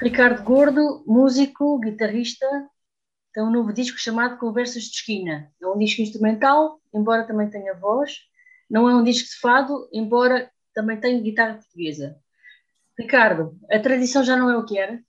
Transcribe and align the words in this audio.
Ricardo 0.00 0.42
Gordo, 0.42 1.02
músico, 1.06 1.80
guitarrista, 1.80 2.46
tem 3.32 3.42
um 3.42 3.50
novo 3.50 3.72
disco 3.72 3.98
chamado 3.98 4.38
Conversas 4.38 4.84
de 4.84 4.96
Esquina. 4.96 5.50
É 5.60 5.66
um 5.66 5.78
disco 5.78 6.02
instrumental, 6.02 6.80
embora 6.92 7.26
também 7.26 7.48
tenha 7.48 7.74
voz. 7.74 8.18
Não 8.68 8.88
é 8.88 8.94
um 8.94 9.02
disco 9.02 9.28
de 9.28 9.40
fado, 9.40 9.88
embora 9.92 10.50
também 10.74 10.98
tenha 10.98 11.20
guitarra 11.20 11.54
portuguesa. 11.54 12.16
Ricardo, 12.98 13.58
a 13.70 13.78
tradição 13.78 14.22
já 14.22 14.36
não 14.36 14.50
é 14.50 14.56
o 14.56 14.64
que 14.64 14.78
era? 14.78 15.00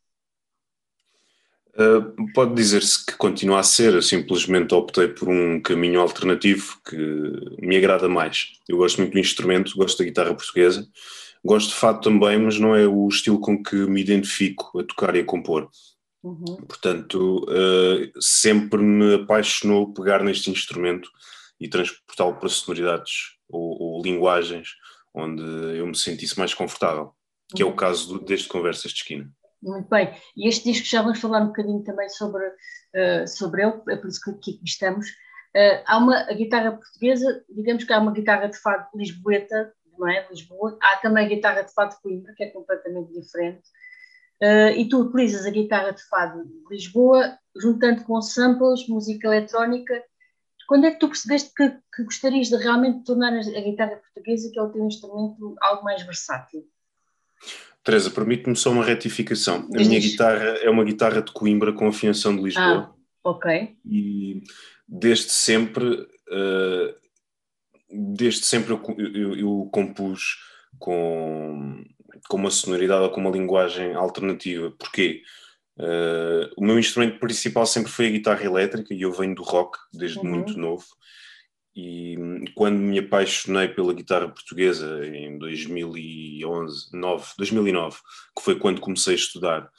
Uh, 1.74 2.34
pode 2.34 2.56
dizer-se 2.56 3.06
que 3.06 3.16
continua 3.18 3.60
a 3.60 3.64
ser, 3.64 3.94
eu 3.94 4.02
simplesmente 4.02 4.74
optei 4.74 5.10
por 5.10 5.30
um 5.30 5.62
caminho 5.62 6.02
alternativo 6.02 6.80
que 6.84 6.98
me 7.62 7.78
agrada 7.78 8.10
mais. 8.10 8.54
Eu 8.68 8.78
gosto 8.78 8.98
muito 8.98 9.14
do 9.14 9.20
instrumento, 9.20 9.76
gosto 9.76 10.00
da 10.00 10.06
guitarra 10.06 10.34
portuguesa, 10.34 10.88
gosto 11.44 11.70
de 11.70 11.76
fado 11.76 12.02
também, 12.02 12.38
mas 12.38 12.60
não 12.60 12.76
é 12.76 12.88
o 12.88 13.08
estilo 13.08 13.40
com 13.40 13.62
que 13.62 13.76
me 13.76 14.02
identifico 14.02 14.80
a 14.80 14.84
tocar 14.84 15.16
e 15.16 15.20
a 15.20 15.26
compor. 15.26 15.70
Uhum. 16.24 16.58
Portanto, 16.68 17.46
uh, 17.46 18.22
sempre 18.22 18.82
me 18.82 19.16
apaixonou 19.16 19.94
pegar 19.94 20.24
neste 20.24 20.50
instrumento 20.50 21.10
e 21.60 21.70
transportá-lo 21.70 22.36
para 22.36 22.50
sonoridades 22.50 23.38
ou, 23.50 23.82
ou, 23.82 24.04
linguagens 24.04 24.70
onde 25.14 25.42
eu 25.42 25.88
me 25.88 25.96
sentisse 25.96 26.38
mais 26.38 26.54
confortável, 26.54 27.14
que 27.56 27.64
uhum. 27.64 27.70
é 27.70 27.74
o 27.74 27.76
caso 27.76 28.08
do, 28.10 28.26
deste 28.26 28.48
Conversas 28.48 28.92
de 28.92 29.00
Esquina. 29.00 29.32
Muito 29.62 29.90
bem, 29.90 30.14
e 30.36 30.48
este 30.48 30.72
disco 30.72 30.86
já 30.86 31.02
vamos 31.02 31.20
falar 31.20 31.42
um 31.42 31.48
bocadinho 31.48 31.84
também 31.84 32.08
sobre, 32.10 32.46
uh, 32.46 33.28
sobre 33.28 33.64
ele, 33.64 33.82
é 33.90 33.96
por 33.96 34.08
isso 34.08 34.22
que 34.22 34.32
aqui 34.32 34.60
estamos. 34.64 35.08
Uh, 35.56 35.82
há 35.86 35.98
uma 35.98 36.18
a 36.30 36.34
guitarra 36.34 36.74
portuguesa, 36.74 37.44
digamos 37.50 37.84
que 37.84 37.94
há 37.94 38.00
uma 38.00 38.12
guitarra 38.12 38.48
de 38.48 38.58
fado 38.60 38.86
lisboeta, 38.96 39.74
não 40.00 40.08
é? 40.08 40.28
Lisboa. 40.30 40.78
Há 40.82 40.98
também 40.98 41.26
a 41.26 41.30
guitarra 41.30 41.62
de 41.62 41.74
fado 41.74 41.96
de 41.96 42.02
Coimbra, 42.02 42.34
que 42.36 42.44
é 42.44 42.50
completamente 42.50 43.14
diferente. 43.14 43.64
Uh, 44.42 44.70
e 44.78 44.88
tu 44.88 45.02
utilizas 45.02 45.46
a 45.46 45.50
guitarra 45.50 45.92
de 45.92 46.04
fado 46.08 46.46
de 46.46 46.64
Lisboa, 46.70 47.38
juntando 47.60 48.04
com 48.04 48.22
samples, 48.22 48.88
música 48.88 49.28
eletrónica. 49.28 50.04
Quando 50.68 50.86
é 50.86 50.92
que 50.92 51.00
tu 51.00 51.08
percebeste 51.08 51.52
que, 51.56 51.70
que 51.96 52.04
gostarias 52.04 52.50
de 52.50 52.58
realmente 52.58 53.04
tornar 53.04 53.34
a, 53.34 53.40
a 53.40 53.62
guitarra 53.62 53.96
portuguesa, 53.96 54.52
que 54.52 54.60
é 54.60 54.62
o 54.62 54.70
teu 54.70 54.86
instrumento, 54.86 55.56
algo 55.62 55.84
mais 55.84 56.04
versátil? 56.04 56.68
Teresa, 57.84 58.12
permite-me 58.12 58.56
só 58.56 58.70
uma 58.70 58.84
retificação. 58.84 59.68
A 59.74 59.78
minha 59.78 60.00
guitarra 60.00 60.58
é 60.62 60.70
uma 60.70 60.84
guitarra 60.84 61.22
de 61.22 61.32
Coimbra 61.32 61.72
com 61.72 61.88
afinação 61.88 62.36
de 62.36 62.44
Lisboa. 62.44 62.94
Ah, 62.94 63.30
ok. 63.30 63.78
E 63.86 64.44
desde 64.88 65.32
sempre, 65.32 65.86
uh, 65.94 66.96
desde 67.90 68.46
sempre 68.46 68.74
eu, 68.74 68.82
eu, 68.98 69.36
eu, 69.36 69.70
compus 69.72 70.38
com, 70.78 71.84
com 72.30 72.38
uma 72.38 72.52
sonoridade 72.52 73.04
ou 73.04 73.10
com 73.10 73.22
uma 73.22 73.32
linguagem 73.32 73.94
alternativa. 73.94 74.72
Porquê? 74.72 75.22
Uh, 75.80 76.50
o 76.58 76.66
meu 76.66 76.80
instrumento 76.80 77.20
principal 77.20 77.66
sempre 77.66 77.92
foi 77.92 78.08
a 78.08 78.12
guitarra 78.12 78.44
elétrica 78.44 78.94
e 78.94 79.02
eu 79.02 79.12
venho 79.12 79.36
do 79.36 79.44
rock 79.44 79.78
desde 79.94 80.18
uhum. 80.20 80.26
muito 80.26 80.58
novo. 80.58 80.86
E 81.76 82.18
quando 82.56 82.80
me 82.80 82.98
apaixonei 82.98 83.68
pela 83.68 83.94
guitarra 83.94 84.28
portuguesa 84.28 85.06
em 85.06 85.38
2011, 85.38 86.90
9, 86.92 87.26
2009, 87.38 87.98
que 88.36 88.44
foi 88.44 88.58
quando 88.58 88.82
comecei 88.82 89.14
a 89.14 89.18
estudar, 89.18 89.70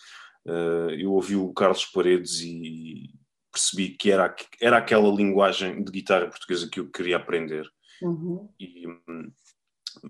uh, 0.46 0.90
eu 0.90 1.12
ouvi 1.12 1.34
o 1.34 1.52
Carlos 1.52 1.84
Paredes 1.86 2.40
e 2.40 3.10
percebi 3.52 3.88
que 3.88 4.12
era, 4.12 4.32
era 4.60 4.76
aquela 4.76 5.12
linguagem 5.12 5.82
de 5.82 5.90
guitarra 5.90 6.28
portuguesa 6.28 6.68
que 6.70 6.78
eu 6.78 6.88
queria 6.88 7.16
aprender. 7.16 7.68
Uhum. 8.02 8.48
E 8.58 8.86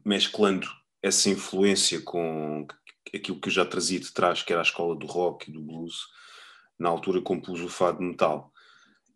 mesclando 0.05 0.69
essa 1.03 1.31
influência 1.31 2.01
com 2.03 2.67
aquilo 3.15 3.41
que 3.41 3.49
eu 3.49 3.53
já 3.53 3.65
trazia 3.65 3.99
de 3.99 4.13
trás, 4.13 4.43
que 4.43 4.53
era 4.53 4.61
a 4.61 4.65
escola 4.65 4.95
do 4.95 5.07
rock 5.07 5.49
e 5.49 5.53
do 5.53 5.61
blues, 5.61 6.07
na 6.79 6.89
altura 6.89 7.21
compus 7.21 7.61
o 7.61 7.69
fado 7.69 8.03
metal. 8.03 8.53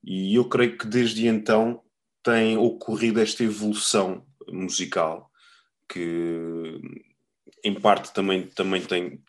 E 0.02 0.34
eu 0.34 0.48
creio 0.48 0.76
que 0.76 0.86
desde 0.86 1.26
então 1.26 1.82
tem 2.22 2.56
ocorrido 2.56 3.20
esta 3.20 3.44
evolução 3.44 4.26
musical 4.48 5.30
que 5.88 6.80
em 7.64 7.78
parte 7.78 8.12
também, 8.12 8.46
também 8.48 8.82
tem, 8.82 9.22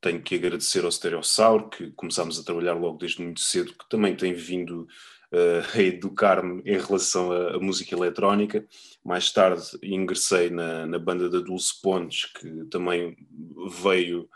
tenho 0.00 0.22
que 0.22 0.34
agradecer 0.34 0.84
ao 0.84 0.92
Stereossauro, 0.92 1.68
que 1.68 1.90
começámos 1.92 2.38
a 2.38 2.44
trabalhar 2.44 2.74
logo 2.74 2.98
desde 2.98 3.22
muito 3.22 3.40
cedo, 3.40 3.72
que 3.72 3.88
também 3.88 4.14
tem 4.14 4.32
vindo 4.32 4.86
uh, 5.32 5.76
a 5.78 5.82
educar-me 5.82 6.62
em 6.64 6.78
relação 6.78 7.32
à, 7.32 7.58
música 7.58 7.94
eletrónica. 7.94 8.66
Mais 9.04 9.32
tarde 9.32 9.62
ingressei 9.82 10.50
na, 10.50 10.86
na 10.86 10.98
banda 10.98 11.28
da 11.28 11.40
Dulce 11.40 11.80
Pontes, 11.82 12.26
que 12.32 12.64
também 12.66 13.16
veio 13.82 14.28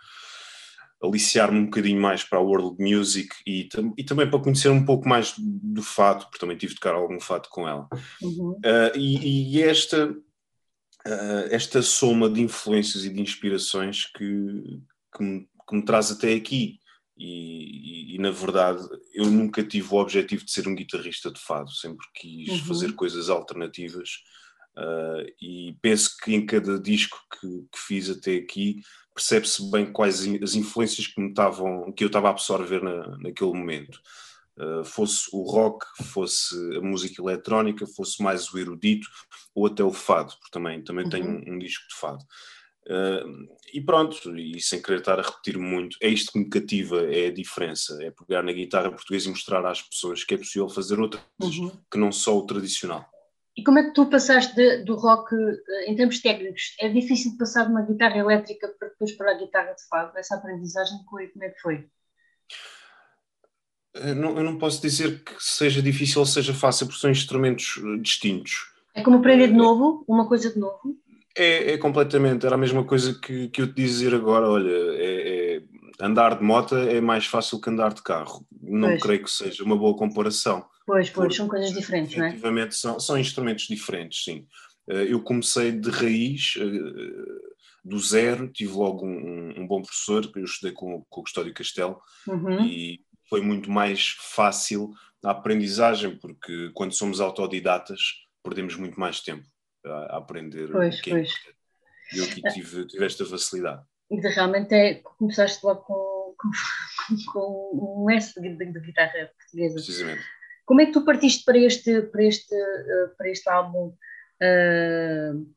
aliciar-me 1.02 1.58
um 1.58 1.64
bocadinho 1.64 2.00
mais 2.00 2.22
para 2.22 2.38
a 2.38 2.42
world 2.42 2.76
music 2.80 3.34
e, 3.44 3.68
e, 3.98 4.04
também 4.04 4.30
para 4.30 4.38
conhecer 4.38 4.68
um 4.68 4.84
pouco 4.84 5.08
mais 5.08 5.34
do 5.36 5.82
fado, 5.82 6.26
porque 6.26 6.38
também 6.38 6.56
tive 6.56 6.74
de 6.74 6.80
tocar 6.80 6.94
algum 6.94 7.18
fado 7.18 7.48
com 7.48 7.68
ela. 7.68 7.88
Uhum. 8.22 8.52
Uh, 8.52 8.96
e, 8.96 9.56
e, 9.58 9.62
esta, 9.62 10.10
uh, 10.10 11.46
esta 11.50 11.82
soma 11.82 12.30
de 12.30 12.40
influências 12.40 13.04
e 13.04 13.10
de 13.10 13.20
inspirações 13.20 14.06
que, 14.06 14.80
que, 15.16 15.24
me, 15.24 15.48
que 15.72 15.76
me 15.76 15.84
traz 15.84 16.10
até 16.10 16.34
aqui. 16.34 16.78
E, 17.16 18.14
e, 18.14 18.18
na 18.18 18.30
verdade 18.30 18.82
eu 19.12 19.26
nunca 19.26 19.62
tive 19.62 19.86
o 19.92 19.98
objetivo 19.98 20.46
de 20.46 20.50
ser 20.50 20.66
um 20.66 20.74
guitarrista 20.74 21.30
de 21.30 21.38
fado, 21.38 21.70
sempre 21.70 22.06
quis 22.14 22.48
uhum. 22.48 22.64
fazer 22.64 22.94
coisas 22.94 23.28
alternativas 23.28 24.08
uh, 24.78 25.30
e 25.40 25.76
penso 25.82 26.16
que 26.16 26.34
em 26.34 26.44
cada 26.44 26.80
disco 26.80 27.18
que, 27.38 27.46
que 27.46 27.78
fiz 27.78 28.08
até 28.08 28.36
aqui 28.36 28.80
percebe-se 29.14 29.70
bem 29.70 29.92
quais 29.92 30.20
as 30.42 30.54
influências 30.54 31.06
que 31.06 31.20
me 31.20 31.28
estavam, 31.28 31.92
que 31.92 32.02
eu 32.02 32.06
estava 32.06 32.28
a 32.28 32.30
absorver 32.30 32.82
na, 32.82 33.16
naquele 33.18 33.52
momento. 33.52 34.00
Uh, 34.56 34.84
fosse 34.84 35.28
o 35.32 35.42
rock, 35.42 35.84
fosse 36.04 36.54
a 36.76 36.80
música 36.80 37.22
eletrónica, 37.22 37.86
fosse 37.86 38.22
mais 38.22 38.52
o 38.52 38.58
erudito 38.58 39.08
ou 39.54 39.66
até 39.66 39.82
o 39.82 39.92
fado, 39.92 40.32
porque 40.34 40.50
também, 40.50 40.82
também 40.82 41.04
uhum. 41.04 41.10
tenho 41.10 41.26
um, 41.26 41.54
um, 41.54 41.58
disco 41.58 41.86
de 41.88 41.94
fado. 41.94 42.22
Uh, 42.84 43.48
e 43.72 43.81
pronto, 43.81 44.37
e 44.37 44.60
sem 44.60 44.82
querer 44.82 44.98
estar 44.98 45.19
a 45.19 45.22
repetir 45.22 45.56
muito, 45.56 45.97
é 46.00 46.09
isto 46.09 46.32
que 46.32 46.38
me 46.38 46.48
cativa, 46.48 47.03
é 47.12 47.28
a 47.28 47.32
diferença, 47.32 47.97
é 48.03 48.10
pegar 48.10 48.43
na 48.43 48.53
guitarra 48.53 48.91
portuguesa 48.91 49.28
e 49.28 49.31
mostrar 49.31 49.65
às 49.65 49.81
pessoas 49.81 50.25
que 50.25 50.34
é 50.34 50.38
possível 50.38 50.69
fazer 50.69 50.98
outras 50.98 51.22
uhum. 51.41 51.70
que 51.91 51.98
não 51.98 52.10
só 52.10 52.37
o 52.37 52.47
tradicional. 52.47 53.09
E 53.56 53.62
como 53.62 53.78
é 53.78 53.84
que 53.84 53.93
tu 53.93 54.06
passaste 54.06 54.54
de, 54.54 54.84
do 54.84 54.97
rock, 54.97 55.34
eh, 55.34 55.91
em 55.91 55.94
termos 55.94 56.20
técnicos, 56.20 56.75
é 56.81 56.88
difícil 56.88 57.37
passar 57.38 57.65
de 57.65 57.70
uma 57.70 57.82
guitarra 57.82 58.16
elétrica 58.16 58.69
para 58.78 58.88
depois 58.88 59.12
para 59.12 59.31
a 59.31 59.38
guitarra 59.38 59.75
de 59.75 59.87
fado? 59.88 60.16
Essa 60.16 60.37
aprendizagem, 60.37 60.99
como 61.04 61.20
é 61.20 61.50
que 61.50 61.60
foi? 61.60 61.87
Eu 63.94 64.14
não, 64.14 64.38
eu 64.38 64.43
não 64.43 64.59
posso 64.59 64.81
dizer 64.81 65.22
que 65.22 65.34
seja 65.38 65.82
difícil 65.82 66.20
ou 66.20 66.26
seja 66.26 66.55
fácil, 66.55 66.87
porque 66.87 67.00
são 67.00 67.11
instrumentos 67.11 67.75
distintos. 68.00 68.73
É 68.94 69.02
como 69.02 69.19
aprender 69.19 69.49
de 69.49 69.55
novo, 69.55 70.02
uma 70.08 70.26
coisa 70.26 70.50
de 70.50 70.58
novo? 70.58 70.99
É, 71.37 71.73
é 71.73 71.79
completamente, 71.79 72.44
era 72.44 72.55
a 72.55 72.58
mesma 72.58 72.84
coisa 72.84 73.19
que, 73.19 73.49
que 73.49 73.62
eu 73.62 73.67
te 73.67 73.75
dizer 73.75 74.14
agora, 74.14 74.49
olha, 74.49 74.70
é, 74.70 75.56
é, 75.56 75.62
andar 76.00 76.38
de 76.38 76.44
moto 76.44 76.76
é 76.76 77.00
mais 77.00 77.26
fácil 77.26 77.61
que 77.61 77.70
andar 77.70 77.94
de 77.94 78.02
carro. 78.02 78.46
Não 78.61 78.88
pois. 78.90 79.02
creio 79.02 79.23
que 79.23 79.31
seja 79.31 79.64
uma 79.64 79.76
boa 79.76 79.96
comparação. 79.96 80.64
Pois, 80.87 81.08
pois, 81.11 81.34
são 81.34 81.49
coisas 81.49 81.73
diferentes, 81.73 82.17
não 82.17 82.25
é? 82.25 82.29
Efetivamente, 82.29 82.75
são, 82.75 82.99
são 83.00 83.19
instrumentos 83.19 83.67
diferentes, 83.67 84.25
sim. 84.25 84.46
Eh, 84.88 85.12
eu 85.12 85.23
comecei 85.23 85.73
de 85.73 85.90
raiz, 85.90 86.55
eh, 86.58 87.43
do 87.85 87.99
zero, 87.99 88.49
tive 88.49 88.73
logo 88.73 89.06
um, 89.06 89.55
um 89.61 89.67
bom 89.67 89.82
professor, 89.82 90.31
eu 90.35 90.44
estudei 90.44 90.73
com, 90.73 91.05
com 91.08 91.20
o 91.20 91.25
Custódio 91.25 91.55
Castelo, 91.55 92.00
uhum. 92.26 92.64
e 92.64 93.00
foi 93.28 93.40
muito 93.40 93.70
mais 93.70 94.17
fácil 94.19 94.93
a 95.25 95.31
aprendizagem, 95.31 96.17
porque 96.17 96.70
quando 96.75 96.93
somos 96.93 97.20
autodidatas 97.20 98.00
perdemos 98.43 98.76
muito 98.76 98.99
mais 98.99 99.20
tempo 99.20 99.51
a, 99.84 100.17
aprender 100.17 100.70
pois, 100.70 100.99
o 100.99 101.02
que 101.02 101.11
é 101.11 101.14
pois. 101.14 101.32
Eu 102.14 102.25
aqui 102.25 102.43
tive, 102.43 102.87
tive 102.87 103.05
esta 103.05 103.25
facilidade. 103.25 103.82
E 104.11 104.20
de, 104.20 104.29
realmente 104.29 104.75
é, 104.75 104.94
começaste 104.96 105.64
logo 105.64 105.81
com, 105.82 106.34
com, 106.37 106.50
com 107.32 108.05
um 108.05 108.11
S 108.11 108.38
de, 108.40 108.55
de, 108.56 108.67
de 108.67 108.81
guitarra 108.81 109.31
portuguesa. 109.38 109.75
Precisamente. 109.75 110.23
Como 110.64 110.81
é 110.81 110.87
que 110.87 110.93
tu 110.93 111.05
partiste 111.05 111.44
para 111.44 111.58
este, 111.58 112.02
para 112.02 112.25
este, 112.25 112.55
uh, 112.55 113.17
para 113.17 113.29
este 113.29 113.49
álbum 113.49 113.88
uh, 113.88 115.55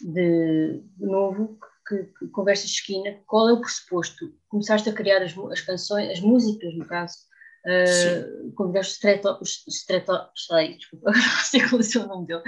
de, 0.00 0.82
de, 0.96 1.06
novo, 1.06 1.58
que, 1.86 2.04
que, 2.04 2.28
Conversas 2.28 2.70
de 2.70 2.76
Esquina? 2.76 3.18
Qual 3.26 3.48
é 3.48 3.52
o 3.52 3.60
pressuposto? 3.60 4.34
Começaste 4.48 4.88
a 4.88 4.92
criar 4.92 5.22
as, 5.22 5.36
as 5.36 5.60
canções, 5.62 6.10
as 6.10 6.20
músicas, 6.20 6.74
no 6.74 6.86
caso, 6.86 7.16
uh, 7.66 8.52
convidaste 8.52 9.04
os 9.40 9.64
Streto, 9.66 10.28
sei, 10.34 10.76
desculpa, 10.76 11.10
não 11.12 11.20
sei 11.42 11.60
qual 11.68 11.80
é 11.80 11.98
o 11.98 12.08
nome 12.08 12.26
dele, 12.26 12.42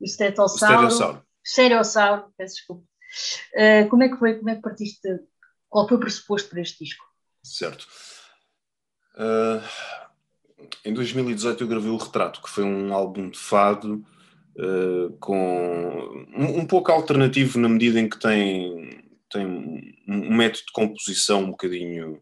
o 0.00 0.04
Stretossauro. 0.04 1.22
Stereossauro, 1.46 2.24
peço 2.36 2.56
desculpa. 2.56 2.84
Uh, 3.54 3.88
como 3.88 4.02
é 4.02 4.08
que 4.08 4.16
foi, 4.16 4.34
como 4.34 4.50
é 4.50 4.56
que 4.56 4.62
partiste, 4.62 5.08
qual 5.68 5.88
foi 5.88 5.96
o 5.96 6.00
pressuposto 6.00 6.48
para 6.50 6.60
este 6.60 6.84
disco? 6.84 7.04
Certo. 7.42 7.86
Uh, 9.14 9.62
em 10.84 10.92
2018 10.92 11.62
eu 11.62 11.68
gravei 11.68 11.90
o 11.90 11.96
Retrato, 11.96 12.42
que 12.42 12.50
foi 12.50 12.64
um 12.64 12.92
álbum 12.92 13.30
de 13.30 13.38
fado 13.38 14.04
uh, 14.58 15.16
com 15.18 16.26
um, 16.36 16.60
um, 16.60 16.66
pouco 16.66 16.90
alternativo 16.90 17.58
na 17.58 17.68
medida 17.68 18.00
em 18.00 18.08
que 18.08 18.18
tem, 18.18 19.04
tem 19.30 19.46
um, 20.08 20.36
método 20.36 20.66
de 20.66 20.72
composição 20.72 21.44
um 21.44 21.50
bocadinho 21.50 22.20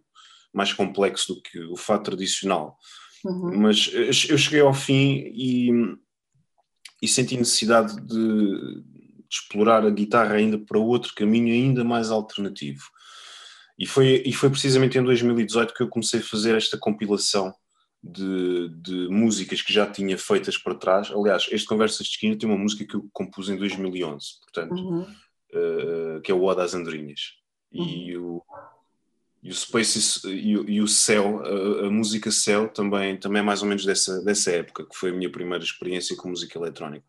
mais 0.52 0.72
complexo 0.72 1.34
do 1.34 1.42
que 1.42 1.58
o 1.64 1.76
fado 1.76 2.04
tradicional. 2.04 2.78
Uhum. 3.24 3.58
Mas 3.58 3.90
eu 3.92 4.38
cheguei 4.38 4.60
ao 4.60 4.74
fim 4.74 5.24
e, 5.34 5.70
e 7.04 7.08
senti 7.08 7.36
necessidade 7.36 8.00
de, 8.00 8.80
de 8.80 8.84
explorar 9.30 9.84
a 9.84 9.90
guitarra 9.90 10.36
ainda 10.36 10.58
para 10.58 10.78
outro 10.78 11.14
caminho 11.14 11.52
ainda 11.52 11.84
mais 11.84 12.10
alternativo. 12.10 12.82
E 13.78 13.86
foi, 13.86 14.22
e 14.24 14.32
foi 14.32 14.48
precisamente 14.48 14.96
em 14.96 15.02
2018 15.02 15.74
que 15.74 15.82
eu 15.82 15.88
comecei 15.88 16.20
a 16.20 16.22
fazer 16.22 16.56
esta 16.56 16.78
compilação 16.78 17.52
de, 18.02 18.70
de, 18.80 19.08
músicas 19.08 19.60
que 19.60 19.72
já 19.72 19.86
tinha 19.86 20.16
feitas 20.16 20.56
para 20.56 20.74
trás. 20.74 21.10
Aliás, 21.10 21.46
este 21.50 21.68
Conversas 21.68 22.06
de 22.06 22.12
Esquina 22.12 22.38
tem 22.38 22.48
uma 22.48 22.56
música 22.56 22.86
que 22.86 22.94
eu 22.94 23.06
compus 23.12 23.50
em 23.50 23.56
2011, 23.56 24.26
portanto, 24.40 24.74
uhum. 24.74 25.02
uh, 25.02 26.20
que 26.22 26.32
é 26.32 26.34
o 26.34 26.42
Oda 26.42 26.62
às 26.62 26.74
Andorinhas. 26.74 27.34
Uhum. 27.70 27.84
E, 27.84 28.16
o, 28.16 28.42
e 29.44 29.50
o 29.50 29.54
Space 29.54 30.26
e 30.26 30.80
o, 30.80 30.88
Céu, 30.88 31.42
a, 31.44 31.86
a, 31.86 31.90
música 31.90 32.30
Céu, 32.30 32.66
também, 32.66 33.18
também 33.18 33.40
é 33.40 33.42
mais 33.42 33.60
ou 33.60 33.68
menos 33.68 33.84
dessa, 33.84 34.24
dessa 34.24 34.50
época, 34.50 34.86
que 34.86 34.96
foi 34.96 35.10
a 35.10 35.12
minha 35.12 35.30
primeira 35.30 35.62
experiência 35.62 36.16
com 36.16 36.30
música 36.30 36.58
eletrónica. 36.58 37.04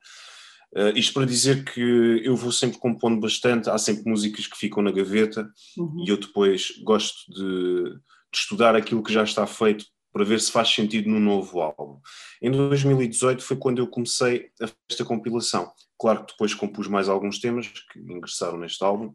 Uh, 0.76 0.92
isto 0.98 1.14
para 1.14 1.26
dizer 1.26 1.64
que 1.64 1.80
eu 2.26 2.36
vou 2.36 2.52
sempre 2.52 2.78
compondo 2.78 3.22
bastante, 3.22 3.70
há 3.70 3.78
sempre 3.78 4.04
músicas 4.10 4.48
que 4.48 4.58
ficam 4.58 4.84
na 4.84 4.92
gaveta 4.92 5.50
uhum. 5.78 6.04
e 6.06 6.10
eu 6.10 6.18
depois 6.18 6.74
gosto 6.84 7.32
de, 7.34 7.84
de, 7.94 8.00
estudar 8.34 8.76
aquilo 8.76 9.02
que 9.02 9.14
já 9.14 9.24
está 9.24 9.48
feito 9.48 9.86
para 10.12 10.26
ver 10.26 10.42
se 10.42 10.52
faz 10.52 10.68
sentido 10.68 11.10
no 11.10 11.22
novo 11.22 11.62
álbum. 11.62 12.02
Em 12.42 12.52
2018 12.52 13.42
foi 13.42 13.56
quando 13.56 13.80
eu 13.80 13.88
comecei 13.88 14.50
esta 14.90 15.06
compilação. 15.06 15.72
Claro 15.98 16.26
que 16.26 16.34
depois 16.34 16.54
compus 16.54 16.90
mais 16.90 17.08
alguns 17.08 17.40
temas 17.40 17.70
que 17.70 18.00
ingressaram 18.00 18.58
neste 18.58 18.84
álbum 18.84 19.14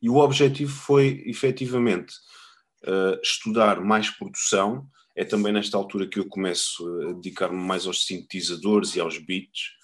e 0.00 0.08
o 0.08 0.16
objetivo 0.16 0.72
foi 0.72 1.22
efetivamente 1.26 2.14
uh, 2.84 3.20
estudar 3.22 3.80
mais 3.80 4.10
produção. 4.10 4.86
É 5.16 5.24
também 5.24 5.52
nesta 5.52 5.76
altura 5.76 6.06
que 6.06 6.18
eu 6.18 6.28
começo 6.28 6.86
a 7.02 7.12
dedicar-me 7.14 7.58
mais 7.58 7.86
aos 7.86 8.06
sintetizadores 8.06 8.94
e 8.94 9.00
aos 9.00 9.18
beats 9.18 9.78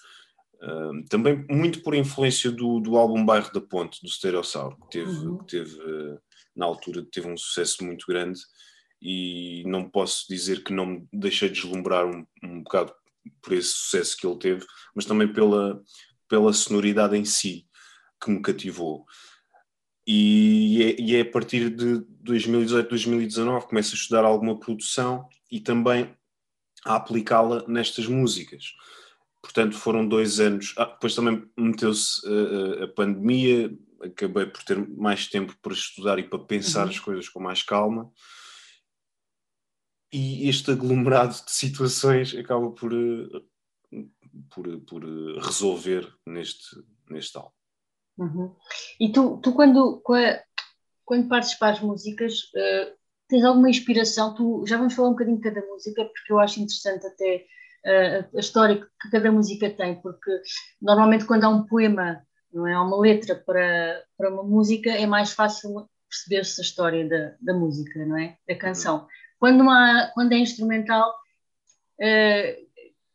também 1.09 1.45
muito 1.47 1.83
por 1.83 1.93
influência 1.93 2.51
do, 2.51 2.79
do 2.79 2.97
álbum 2.97 3.23
Bairro 3.23 3.53
da 3.53 3.61
Ponte, 3.61 4.01
do 4.01 4.09
Stereossauro, 4.09 4.75
que 4.75 4.89
teve, 4.89 5.11
uhum. 5.11 5.37
que 5.37 5.45
teve 5.45 5.77
na 6.55 6.65
altura 6.65 7.05
teve 7.11 7.29
um 7.29 7.37
sucesso 7.37 7.83
muito 7.85 8.05
grande 8.07 8.39
e 9.01 9.63
não 9.67 9.87
posso 9.87 10.25
dizer 10.27 10.63
que 10.63 10.73
não 10.73 10.85
me 10.85 11.07
deixei 11.13 11.49
deslumbrar 11.49 12.05
um, 12.05 12.25
um 12.43 12.63
bocado 12.63 12.91
por 13.41 13.53
esse 13.53 13.69
sucesso 13.69 14.17
que 14.17 14.25
ele 14.25 14.39
teve, 14.39 14.65
mas 14.95 15.05
também 15.05 15.31
pela, 15.31 15.81
pela 16.27 16.51
sonoridade 16.51 17.15
em 17.15 17.23
si 17.23 17.67
que 18.21 18.31
me 18.31 18.41
cativou. 18.41 19.05
E 20.07 20.83
é, 20.83 21.01
e 21.01 21.15
é 21.17 21.21
a 21.21 21.29
partir 21.29 21.69
de 21.69 21.99
2018, 22.21 22.89
2019 22.89 23.67
começo 23.67 23.93
a 23.93 23.97
estudar 23.97 24.23
alguma 24.23 24.57
produção 24.57 25.27
e 25.51 25.59
também 25.59 26.09
a 26.85 26.95
aplicá-la 26.95 27.65
nestas 27.67 28.07
músicas 28.07 28.73
portanto 29.47 29.75
foram 29.75 30.07
dois 30.07 30.39
anos. 30.39 30.73
Ah, 30.77 30.85
depois 30.85 31.15
também 31.15 31.49
meteu-se 31.57 32.21
uh, 32.27 32.83
a 32.83 32.87
pandemia, 32.89 33.75
acabei 34.01 34.45
por 34.45 34.63
ter 34.63 34.77
mais 34.89 35.27
tempo 35.27 35.55
para 35.61 35.73
estudar 35.73 36.19
e 36.19 36.23
para 36.23 36.39
pensar 36.39 36.83
uhum. 36.83 36.89
as 36.89 36.99
coisas 36.99 37.29
com 37.29 37.39
mais 37.39 37.63
calma. 37.63 38.11
E 40.11 40.47
este 40.47 40.71
aglomerado 40.71 41.33
de 41.33 41.51
situações 41.51 42.33
acaba 42.35 42.71
por, 42.71 42.91
por, 44.49 44.79
por 44.81 45.03
resolver 45.39 46.13
neste, 46.25 46.81
neste 47.09 47.37
álbum. 47.37 47.56
Uhum. 48.17 48.55
E 48.99 49.11
tu, 49.11 49.37
tu 49.37 49.53
quando, 49.53 50.01
quando 51.05 51.27
partes 51.27 51.53
para 51.55 51.73
as 51.73 51.79
músicas, 51.79 52.33
uh, 52.55 52.95
tens 53.27 53.43
alguma 53.43 53.69
inspiração? 53.69 54.33
Tu, 54.33 54.63
já 54.67 54.77
vamos 54.77 54.93
falar 54.93 55.09
um 55.09 55.11
bocadinho 55.11 55.37
de 55.37 55.43
cada 55.43 55.65
música, 55.65 56.03
porque 56.05 56.33
eu 56.33 56.39
acho 56.39 56.59
interessante 56.59 57.05
até 57.05 57.45
a, 58.35 58.39
história 58.39 58.77
que 58.77 59.09
cada 59.11 59.31
música 59.31 59.69
tem, 59.69 60.01
porque 60.01 60.41
normalmente 60.81 61.25
quando 61.25 61.43
há 61.45 61.49
um 61.49 61.65
poema, 61.65 62.21
não 62.51 62.67
é, 62.67 62.73
há 62.73 62.81
uma 62.81 62.99
letra 62.99 63.35
para, 63.35 64.03
para 64.17 64.31
uma 64.31 64.43
música, 64.43 64.89
é 64.89 65.05
mais 65.05 65.31
fácil 65.31 65.87
perceber-se 66.09 66.61
a 66.61 66.63
história 66.63 67.07
da, 67.07 67.35
da 67.41 67.53
música, 67.53 68.05
não 68.05 68.17
é? 68.17 68.37
Da 68.47 68.55
canção. 68.55 69.07
Quando, 69.39 69.69
há, 69.69 70.11
quando 70.13 70.33
é 70.33 70.37
instrumental, 70.37 71.13
uh, 72.01 72.67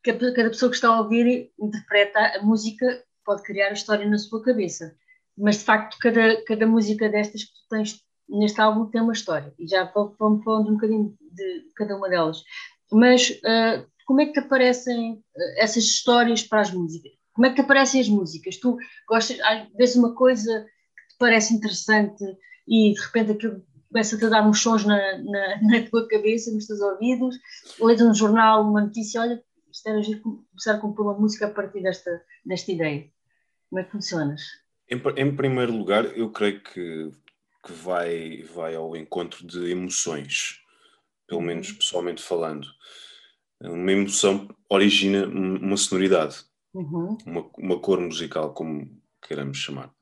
cada 0.04 0.50
pessoa 0.50 0.70
que 0.70 0.76
está 0.76 0.88
a 0.88 1.00
ouvir 1.00 1.50
interpreta 1.58 2.38
a 2.38 2.42
música, 2.42 3.02
pode 3.24 3.42
criar 3.42 3.68
a 3.68 3.72
história 3.72 4.08
na 4.08 4.18
sua 4.18 4.42
cabeça. 4.42 4.94
Mas 5.36 5.58
de 5.58 5.64
facto, 5.64 5.96
cada, 6.00 6.42
cada 6.44 6.66
música 6.66 7.08
destas 7.08 7.44
que 7.44 7.52
tu 7.52 7.68
tens 7.70 8.00
neste 8.28 8.60
álbum 8.60 8.86
tem 8.86 9.00
uma 9.00 9.12
história. 9.12 9.52
E 9.58 9.66
já 9.66 9.84
vamos 9.84 10.44
falando 10.44 10.70
um 10.70 10.74
bocadinho 10.74 11.16
de 11.20 11.66
cada 11.76 11.96
uma 11.96 12.08
delas. 12.08 12.42
Mas 12.90 13.30
uh, 13.30 13.86
como 14.06 14.20
é 14.20 14.26
que 14.26 14.32
te 14.32 14.40
aparecem 14.40 15.22
eh, 15.36 15.62
essas 15.62 15.84
histórias 15.84 16.42
para 16.42 16.60
as 16.60 16.70
músicas? 16.70 17.12
Como 17.32 17.46
é 17.46 17.50
que 17.50 17.56
te 17.56 17.62
aparecem 17.62 18.00
as 18.00 18.08
músicas? 18.08 18.58
Tu 18.58 18.76
gostas, 19.08 19.38
vês 19.76 19.96
uma 19.96 20.14
coisa 20.14 20.66
que 20.96 21.14
te 21.14 21.18
parece 21.18 21.54
interessante 21.54 22.22
e 22.68 22.92
de 22.92 23.00
repente 23.00 23.32
aquilo 23.32 23.64
começa-te 23.88 24.24
a 24.24 24.28
dar 24.28 24.46
uns 24.46 24.60
sons 24.60 24.84
na, 24.84 24.96
na, 25.18 25.62
na, 25.62 25.82
tua 25.90 26.06
cabeça, 26.08 26.52
nos 26.52 26.66
teus 26.66 26.80
ouvidos, 26.80 27.36
lês 27.80 28.00
um 28.00 28.14
jornal, 28.14 28.62
uma 28.62 28.82
notícia, 28.82 29.20
olha, 29.20 29.42
era 29.86 30.00
começar 30.20 30.74
a 30.74 30.78
compor 30.78 31.06
uma 31.06 31.18
música 31.18 31.46
a 31.46 31.50
partir 31.50 31.82
desta, 31.82 32.22
desta 32.44 32.72
ideia. 32.72 33.10
Como 33.68 33.80
é 33.80 33.84
que 33.84 33.92
funcionas? 33.92 34.42
Em, 34.88 35.00
em 35.16 35.34
primeiro 35.34 35.72
lugar, 35.72 36.04
eu 36.16 36.30
creio 36.30 36.62
que, 36.62 37.10
que 37.64 37.72
vai, 37.72 38.42
vai 38.42 38.74
ao 38.74 38.96
encontro 38.96 39.46
de 39.46 39.70
emoções, 39.70 40.60
pelo 41.26 41.40
menos 41.40 41.70
uhum. 41.70 41.76
pessoalmente 41.76 42.22
falando 42.22 42.66
uma 43.70 43.92
emoção 43.92 44.48
origina 44.68 45.26
uma 45.26 45.76
sonoridade, 45.76 46.44
uhum. 46.74 47.16
uma, 47.24 47.50
uma 47.56 47.78
cor 47.78 48.00
musical, 48.00 48.52
como 48.52 48.90
queiramos 49.22 49.58
chamar. 49.58 49.92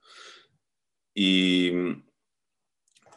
E, 1.14 1.96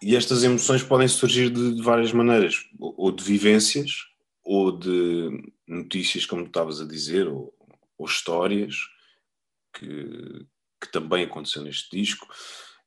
e 0.01 0.15
estas 0.15 0.43
emoções 0.43 0.83
podem 0.83 1.07
surgir 1.07 1.49
de, 1.49 1.75
de, 1.75 1.81
várias 1.81 2.11
maneiras, 2.11 2.67
ou 2.77 3.11
de 3.11 3.23
vivências, 3.23 4.07
ou 4.43 4.71
de 4.71 5.53
notícias, 5.67 6.25
como 6.25 6.45
estavas 6.45 6.81
a 6.81 6.85
dizer, 6.85 7.27
ou, 7.27 7.53
ou 7.97 8.05
histórias 8.05 8.75
que, 9.73 10.45
que 10.81 10.91
também 10.91 11.23
aconteceu 11.23 11.63
neste 11.63 11.95
disco, 11.95 12.27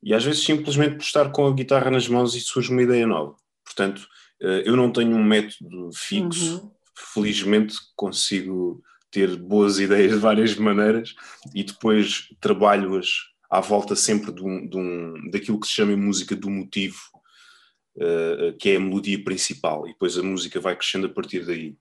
e 0.02 0.14
às 0.14 0.24
vezes 0.24 0.44
simplesmente 0.44 0.96
por 0.96 1.02
estar 1.02 1.30
com 1.32 1.46
a 1.46 1.52
guitarra 1.52 1.90
nas 1.90 2.06
mãos 2.08 2.34
e 2.34 2.40
surge 2.40 2.70
uma 2.70 2.82
ideia 2.82 3.06
nova. 3.06 3.36
Portanto, 3.64 4.06
eh, 4.40 4.62
eu 4.66 4.76
não 4.76 4.92
tenho 4.92 5.16
um 5.16 5.24
método 5.24 5.90
fixo. 5.94 6.62
Uhum. 6.62 6.70
Felizmente 7.12 7.76
consigo 7.94 8.82
ter 9.10 9.36
boas 9.36 9.78
ideias 9.80 10.12
de 10.12 10.18
várias 10.18 10.54
maneiras 10.54 11.14
e 11.54 11.64
depois 11.64 12.28
trabalho-as 12.40 13.08
à 13.50 13.60
volta 13.60 13.94
sempre 13.94 14.32
de 14.32 14.42
um, 14.42 14.68
de 14.68 14.76
um, 14.76 15.30
daquilo 15.30 15.60
que 15.60 15.66
se 15.66 15.74
chama 15.74 15.96
música 15.96 16.34
do 16.34 16.50
motivo, 16.50 16.98
uh, 17.96 18.56
que 18.58 18.70
é 18.70 18.76
a 18.76 18.80
melodia 18.80 19.22
principal, 19.22 19.86
e 19.86 19.92
depois 19.92 20.16
a 20.16 20.22
música 20.22 20.60
vai 20.60 20.76
crescendo 20.76 21.06
a 21.06 21.10
partir 21.10 21.44
daí. 21.44 21.76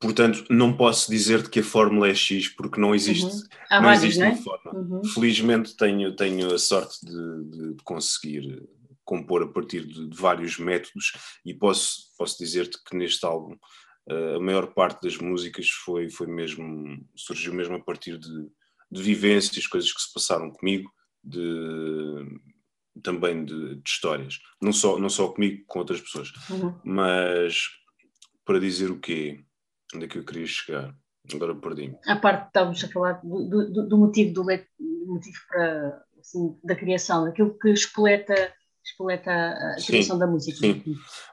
Portanto, 0.00 0.44
não 0.50 0.76
posso 0.76 1.10
dizer-te 1.10 1.48
que 1.48 1.60
a 1.60 1.64
fórmula 1.64 2.08
é 2.08 2.14
X, 2.14 2.48
porque 2.48 2.78
não 2.78 2.94
existe, 2.94 3.24
uhum. 3.24 3.48
não 3.70 3.82
vários, 3.82 4.04
existe 4.04 4.20
não 4.20 4.26
é? 4.26 4.30
uma 4.30 4.42
fórmula. 4.42 4.78
Uhum. 4.78 5.04
Felizmente 5.04 5.76
tenho, 5.76 6.14
tenho 6.14 6.52
a 6.52 6.58
sorte 6.58 7.04
de, 7.06 7.74
de 7.74 7.82
conseguir 7.84 8.62
compor 9.04 9.42
a 9.42 9.48
partir 9.48 9.86
de, 9.86 10.08
de 10.08 10.16
vários 10.16 10.58
métodos 10.58 11.12
e 11.44 11.54
posso, 11.54 12.14
posso 12.18 12.38
dizer-te 12.38 12.82
que 12.84 12.96
neste 12.96 13.24
álbum 13.24 13.54
uh, 14.10 14.36
a 14.36 14.40
maior 14.40 14.74
parte 14.74 15.02
das 15.02 15.16
músicas 15.16 15.68
foi, 15.70 16.10
foi 16.10 16.26
mesmo, 16.26 16.98
surgiu 17.14 17.54
mesmo 17.54 17.76
a 17.76 17.80
partir 17.80 18.18
de, 18.18 18.48
de 18.90 19.02
vivências, 19.02 19.66
coisas 19.66 19.92
que 19.92 20.02
se 20.02 20.12
passaram 20.12 20.50
comigo, 20.50 20.90
de, 21.22 21.40
também 23.04 23.44
de, 23.44 23.76
de, 23.76 23.88
histórias, 23.88 24.40
não 24.60 24.72
só, 24.72 24.98
não 24.98 25.08
só 25.08 25.28
comigo, 25.28 25.62
com 25.68 25.78
outras 25.78 26.00
pessoas, 26.00 26.32
uhum. 26.50 26.74
mas 26.82 27.68
para 28.44 28.58
dizer 28.58 28.90
o 28.90 28.98
quê? 28.98 29.44
Onde 29.94 30.06
é 30.06 30.08
que 30.08 30.18
eu 30.18 30.24
queria 30.24 30.46
chegar? 30.46 30.92
Agora 31.32 31.54
perdi-me. 31.54 31.96
A 32.06 32.16
parte 32.16 32.42
que 32.42 32.48
estávamos 32.48 32.82
a 32.82 32.88
falar 32.88 33.12
do, 33.22 33.70
do, 33.70 33.88
do 33.88 33.98
motivo, 33.98 34.34
do, 34.34 34.44
motivo 34.44 35.38
para, 35.48 36.02
assim, 36.18 36.58
da 36.64 36.74
criação, 36.74 37.24
daquilo 37.24 37.56
que 37.58 37.70
espoleta, 37.70 38.52
espoleta 38.84 39.30
a 39.30 39.78
sim, 39.78 39.86
criação 39.86 40.18
da 40.18 40.26
música. 40.26 40.58
Sim. 40.58 40.82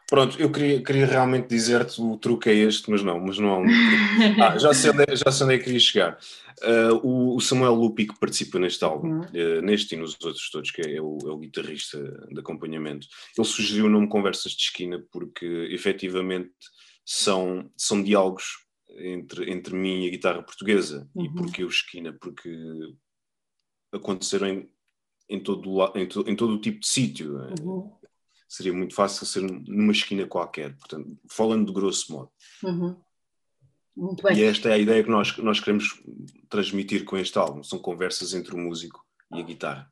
Pronto, 0.10 0.40
eu 0.40 0.52
queria, 0.52 0.84
queria 0.84 1.06
realmente 1.06 1.48
dizer-te 1.48 2.02
o 2.02 2.18
truque 2.18 2.50
é 2.50 2.54
este, 2.54 2.90
mas 2.90 3.04
não, 3.04 3.20
mas 3.20 3.38
não 3.38 3.50
há 3.50 3.58
um. 3.60 3.66
Ah, 4.42 4.58
já 4.58 4.74
sei 4.74 4.92
onde, 4.92 5.04
é, 5.04 5.16
já 5.16 5.32
sei 5.32 5.46
onde 5.46 5.56
é 5.56 5.58
que 5.58 5.66
queria 5.66 5.80
chegar. 5.80 6.18
Uh, 6.62 6.96
o, 7.02 7.36
o, 7.36 7.42
Samuel 7.42 7.74
Lupi, 7.74 8.08
que 8.08 8.20
participa 8.20 8.60
neste 8.60 8.84
álbum, 8.84 9.08
uhum. 9.08 9.22
uh, 9.22 9.62
neste 9.62 9.96
e 9.96 9.98
nos 9.98 10.18
outros 10.24 10.50
todos, 10.50 10.72
que 10.72 10.82
é, 10.82 10.96
é, 10.96 11.02
o, 11.02 11.18
é, 11.24 11.32
o, 11.32 11.38
guitarrista 11.38 12.00
de 12.32 12.40
acompanhamento, 12.40 13.08
ele 13.38 13.48
sugeriu 13.48 13.86
o 13.86 13.90
nome 13.90 14.08
Conversas 14.08 14.52
de 14.52 14.64
Esquina 14.64 15.04
porque 15.12 15.46
efetivamente 15.72 16.52
são, 17.06 17.70
são 17.76 18.04
diálogos 18.04 18.46
entre, 18.98 19.52
entre 19.52 19.76
mim 19.76 20.04
e 20.04 20.08
a 20.08 20.12
guitarra 20.12 20.44
portuguesa. 20.44 21.10
Uhum. 21.16 21.26
E 21.26 21.34
porquê 21.34 21.64
o 21.64 21.70
Esquina? 21.70 22.14
Porque 22.14 22.52
aconteceram 23.92 24.68
em, 25.32 25.40
todo, 25.40 25.98
em, 25.98 26.08
to, 26.08 26.24
em 26.28 26.36
todo 26.36 26.54
o 26.54 26.62
tipo 26.62 26.80
de 26.80 26.88
sítio. 26.88 27.38
Uhum. 27.62 27.92
Seria 28.48 28.74
muito 28.74 28.94
fácil 28.94 29.26
ser 29.26 29.42
numa 29.42 29.94
esquina 29.94 30.28
qualquer, 30.28 30.76
portanto, 30.76 31.18
falando 31.30 31.68
de 31.68 31.74
grosso 31.74 32.12
modo. 32.12 32.30
Uhum. 32.64 32.96
E 34.36 34.44
esta 34.44 34.70
é 34.70 34.74
a 34.74 34.78
ideia 34.78 35.04
que 35.04 35.10
nós, 35.10 35.38
nós 35.38 35.60
queremos 35.60 36.02
transmitir 36.50 37.06
com 37.06 37.18
este 37.18 37.38
álbum: 37.38 37.64
são 37.64 37.80
conversas 37.80 38.34
entre 38.34 38.54
o 38.54 38.58
músico 38.58 39.06
e 39.34 39.40
a 39.40 39.44
guitarra. 39.44 39.92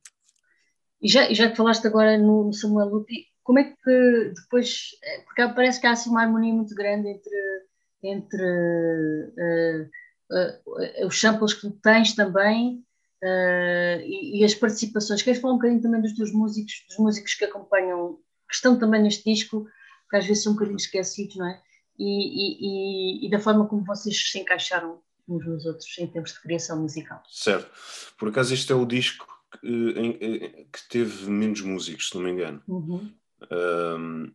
E 1.02 1.08
já, 1.08 1.32
já 1.34 1.50
que 1.50 1.56
falaste 1.56 1.88
agora 1.88 2.18
no 2.18 2.52
Samuel 2.52 2.90
Lupi, 2.90 3.28
como 3.44 3.60
é 3.60 3.64
que 3.64 4.34
depois, 4.36 4.90
eh, 5.04 5.22
porque 5.22 5.48
parece 5.54 5.80
que 5.80 5.88
há 5.88 5.92
assim 5.92 6.10
uma 6.10 6.22
harmonia 6.22 6.54
muito 6.54 6.76
grande 6.76 7.10
entre, 7.10 7.64
entre 8.04 8.44
uh, 8.44 9.90
uh, 10.30 11.04
uh, 11.04 11.08
os 11.08 11.20
samples 11.20 11.54
que 11.54 11.70
tens 11.82 12.14
também 12.14 12.84
e, 13.24 14.40
e, 14.40 14.46
as 14.46 14.54
participações. 14.54 15.22
Queres 15.22 15.42
falar 15.42 15.54
um 15.54 15.58
bocadinho 15.58 15.82
também 15.82 16.02
dos 16.02 16.14
teus 16.14 16.32
músicos, 16.32 16.86
dos 16.88 16.98
músicos 16.98 17.34
que 17.34 17.46
acompanham, 17.46 18.20
que 18.48 18.56
estão 18.56 18.78
também 18.80 19.02
neste 19.02 19.24
disco, 19.24 19.68
que 20.10 20.18
às 20.18 20.26
vezes 20.26 20.44
são 20.44 20.54
um 20.54 20.56
bocadinho 20.56 20.78
esquecidos, 20.78 21.36
não 21.36 21.48
é? 21.48 21.62
e, 22.00 23.24
e, 23.24 23.28
e 23.28 23.30
da 23.30 23.40
forma 23.40 23.68
como 23.68 23.84
vocês 23.84 24.32
se 24.32 24.40
encaixaram 24.40 25.02
uns 25.28 25.46
nos 25.46 25.66
outros 25.66 25.98
em 26.00 26.08
termos 26.08 26.34
de 26.34 26.42
criação 26.42 26.82
musical. 26.82 27.22
Certo. 27.30 27.70
Por 28.18 28.30
acaso 28.30 28.54
este 28.54 28.72
é 28.72 28.76
o 28.76 28.86
disco 28.86 29.28
que, 29.60 29.68
em, 29.68 30.68
que 30.72 30.90
teve 30.90 31.30
menos 31.30 31.62
músicos, 31.62 32.10
se 32.10 32.16
não 32.16 32.24
me 32.24 32.32
engano. 32.32 32.64
Uhum. 32.68 33.12
Um, 33.52 34.32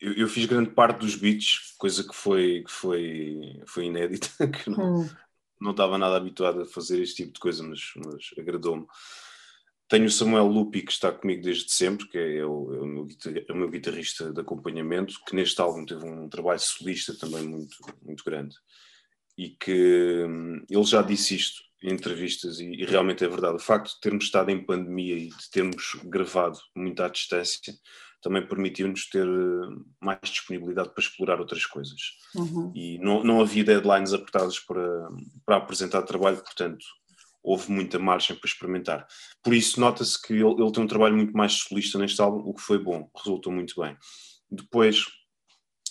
eu, 0.00 0.12
eu, 0.12 0.28
fiz 0.28 0.46
grande 0.46 0.70
parte 0.70 0.98
dos 0.98 1.16
beats, 1.16 1.74
coisa 1.78 2.04
que 2.04 2.14
foi, 2.14 2.62
que 2.64 2.70
foi, 2.70 3.62
foi 3.66 3.86
inédita, 3.86 4.28
que 4.48 4.70
não, 4.70 4.96
uhum. 4.96 5.10
Não 5.64 5.70
estava 5.70 5.96
nada 5.96 6.16
habituado 6.16 6.60
a 6.60 6.66
fazer 6.66 7.00
este 7.02 7.24
tipo 7.24 7.32
de 7.32 7.40
coisa, 7.40 7.62
mas, 7.62 7.80
mas 7.96 8.30
agradou-me. 8.38 8.86
Tenho 9.88 10.04
o 10.04 10.10
Samuel 10.10 10.46
Lupi, 10.46 10.82
que 10.82 10.92
está 10.92 11.10
comigo 11.10 11.42
desde 11.42 11.72
sempre, 11.72 12.06
que 12.06 12.18
é 12.18 12.44
o, 12.44 12.74
é 12.74 12.80
o, 12.80 12.86
meu, 12.86 13.08
é 13.48 13.52
o 13.52 13.56
meu 13.56 13.70
guitarrista 13.70 14.30
de 14.30 14.40
acompanhamento, 14.40 15.18
que 15.26 15.34
neste 15.34 15.58
álbum 15.60 15.86
teve 15.86 16.04
um 16.04 16.28
trabalho 16.28 16.60
solista 16.60 17.16
também 17.16 17.48
muito, 17.48 17.76
muito 18.02 18.22
grande. 18.24 18.54
E 19.38 19.50
que 19.50 20.24
hum, 20.28 20.62
ele 20.68 20.84
já 20.84 21.00
disse 21.00 21.34
isto 21.34 21.62
entrevistas, 21.90 22.60
e, 22.60 22.64
e, 22.64 22.84
realmente 22.84 23.24
é 23.24 23.28
verdade. 23.28 23.56
O 23.56 23.60
facto 23.60 23.94
de 23.94 24.00
termos 24.00 24.24
estado 24.24 24.50
em 24.50 24.64
pandemia 24.64 25.16
e 25.16 25.28
de 25.28 25.50
termos 25.50 25.96
gravado 26.04 26.58
muito 26.74 27.02
à 27.02 27.08
distância 27.08 27.74
também 28.22 28.46
permitiu-nos 28.46 29.08
ter 29.10 29.28
hum, 29.28 29.84
mais 30.00 30.18
disponibilidade 30.22 30.88
para 30.94 31.02
explorar 31.02 31.40
outras 31.40 31.66
coisas. 31.66 32.00
Uhum. 32.34 32.72
E 32.74 32.98
não, 32.98 33.22
não 33.22 33.40
havia 33.42 33.62
deadlines 33.62 34.14
apertadas 34.14 34.58
para, 34.58 35.08
para 35.44 35.56
apresentar 35.56 36.02
trabalho, 36.02 36.38
portanto, 36.38 36.84
houve 37.42 37.70
muita 37.70 37.98
margem 37.98 38.34
para 38.34 38.48
experimentar. 38.48 39.06
Por 39.42 39.52
isso, 39.52 39.78
nota-se 39.78 40.20
que 40.20 40.32
ele, 40.32 40.62
ele, 40.62 40.72
tem 40.72 40.82
um 40.82 40.88
trabalho 40.88 41.14
muito 41.14 41.36
mais 41.36 41.52
solista 41.52 41.98
neste 41.98 42.18
álbum, 42.22 42.48
o 42.48 42.54
que 42.54 42.62
foi 42.62 42.78
bom, 42.78 43.10
resultou 43.14 43.52
muito 43.52 43.78
bem. 43.78 43.94
Depois, 44.50 45.04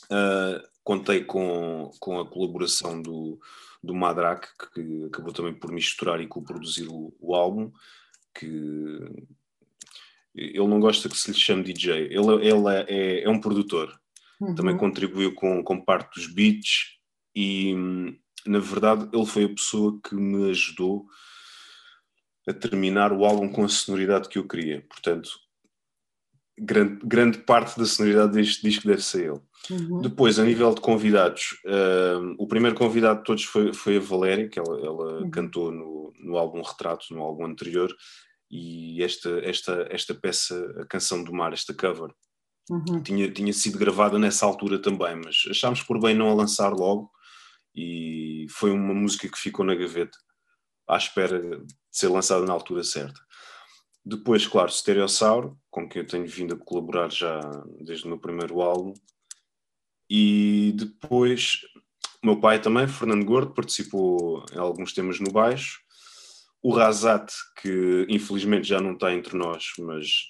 uh, 0.05 0.59
contei 0.83 1.23
com, 1.23 1.91
com 1.99 2.19
a 2.19 2.27
colaboração 2.27 2.99
do, 2.99 3.39
do 3.83 3.93
Madrak, 3.93 4.47
que 4.73 5.05
acabou 5.05 5.33
também 5.33 5.53
por 5.53 5.71
misturar 5.71 6.21
e 6.21 6.27
co-produzir 6.27 6.87
o, 6.87 7.13
o, 7.19 7.35
álbum, 7.35 7.71
que 8.33 8.47
ele 10.33 10.67
não 10.67 10.79
gosta 10.79 11.09
que 11.09 11.17
se 11.17 11.31
lhe 11.31 11.37
chame 11.37 11.63
DJ, 11.63 12.05
ele, 12.05 12.47
ele 12.47 12.67
é, 12.69 12.85
é, 12.87 13.23
é 13.23 13.29
um 13.29 13.41
produtor, 13.41 13.93
uhum. 14.39 14.55
também 14.55 14.77
contribuiu 14.77 15.35
com, 15.35 15.61
com 15.61 15.83
parte 15.83 16.15
dos 16.15 16.27
beats 16.33 16.97
e, 17.35 17.75
na 18.45 18.59
verdade, 18.59 19.09
ele 19.11 19.25
foi 19.25 19.43
a 19.43 19.49
pessoa 19.49 19.99
que 20.01 20.15
me 20.15 20.49
ajudou 20.49 21.05
a 22.47 22.53
terminar 22.53 23.11
o 23.11 23.25
álbum 23.25 23.49
com 23.49 23.65
a 23.65 23.69
sonoridade 23.69 24.29
que 24.29 24.37
eu 24.37 24.47
queria. 24.47 24.81
Portanto, 24.89 25.29
grande, 26.59 26.99
grande 27.05 27.37
parte 27.39 27.77
da 27.77 27.85
sonoridade 27.85 28.33
deste 28.33 28.61
disco 28.61 28.87
deve 28.87 29.01
ser 29.01 29.31
ele. 29.31 29.41
Uhum. 29.69 30.01
Depois, 30.01 30.37
a 30.39 30.43
nível 30.43 30.73
de 30.73 30.81
convidados, 30.81 31.57
uh, 31.65 32.35
o 32.37 32.47
primeiro 32.47 32.75
convidado 32.75 33.19
de 33.19 33.25
todos 33.25 33.43
foi, 33.43 33.73
foi 33.73 33.97
a 33.97 34.01
Valéria, 34.01 34.49
que 34.49 34.59
ela, 34.59 34.85
ela 34.85 35.21
uhum. 35.21 35.31
cantou 35.31 35.71
no, 35.71 36.13
no 36.19 36.37
álbum 36.37 36.61
Retrato, 36.61 37.13
no 37.13 37.21
álbum 37.21 37.45
anterior, 37.45 37.93
e 38.51 39.01
esta, 39.01 39.29
esta, 39.39 39.87
esta 39.89 40.13
peça, 40.13 40.81
a 40.81 40.85
Canção 40.85 41.23
do 41.23 41.33
Mar, 41.33 41.53
esta 41.53 41.73
cover, 41.73 42.11
uhum. 42.69 43.01
tinha, 43.01 43.31
tinha 43.31 43.53
sido 43.53 43.79
gravada 43.79 44.19
nessa 44.19 44.45
altura 44.45 44.79
também, 44.79 45.15
mas 45.15 45.45
achámos 45.49 45.81
por 45.81 45.99
bem 45.99 46.13
não 46.13 46.29
a 46.29 46.33
lançar 46.33 46.71
logo, 46.73 47.09
e 47.75 48.45
foi 48.49 48.71
uma 48.71 48.93
música 48.93 49.27
que 49.27 49.39
ficou 49.39 49.65
na 49.65 49.73
gaveta 49.73 50.17
à 50.87 50.97
espera 50.97 51.39
de 51.39 51.65
ser 51.89 52.09
lançada 52.09 52.45
na 52.45 52.53
altura 52.53 52.83
certa. 52.83 53.19
Depois, 54.05 54.45
claro, 54.45 54.71
Stereossauro, 54.71 55.57
com 55.71 55.87
quem 55.87 56.01
eu 56.01 56.07
tenho 56.07 56.27
vindo 56.27 56.53
a 56.53 56.57
colaborar 56.57 57.11
já 57.11 57.39
desde 57.79 58.05
o 58.05 58.09
meu 58.09 58.19
primeiro 58.19 58.61
álbum. 58.61 58.93
E 60.09 60.73
depois, 60.75 61.61
o 62.21 62.25
meu 62.25 62.39
pai 62.39 62.61
também, 62.61 62.87
Fernando 62.87 63.25
Gordo, 63.25 63.53
participou 63.53 64.45
em 64.53 64.57
alguns 64.57 64.93
temas 64.93 65.19
no 65.19 65.31
baixo. 65.31 65.79
O 66.61 66.73
Razat, 66.73 67.31
que 67.61 68.05
infelizmente 68.09 68.67
já 68.67 68.79
não 68.79 68.93
está 68.93 69.13
entre 69.13 69.37
nós, 69.37 69.71
mas 69.79 70.27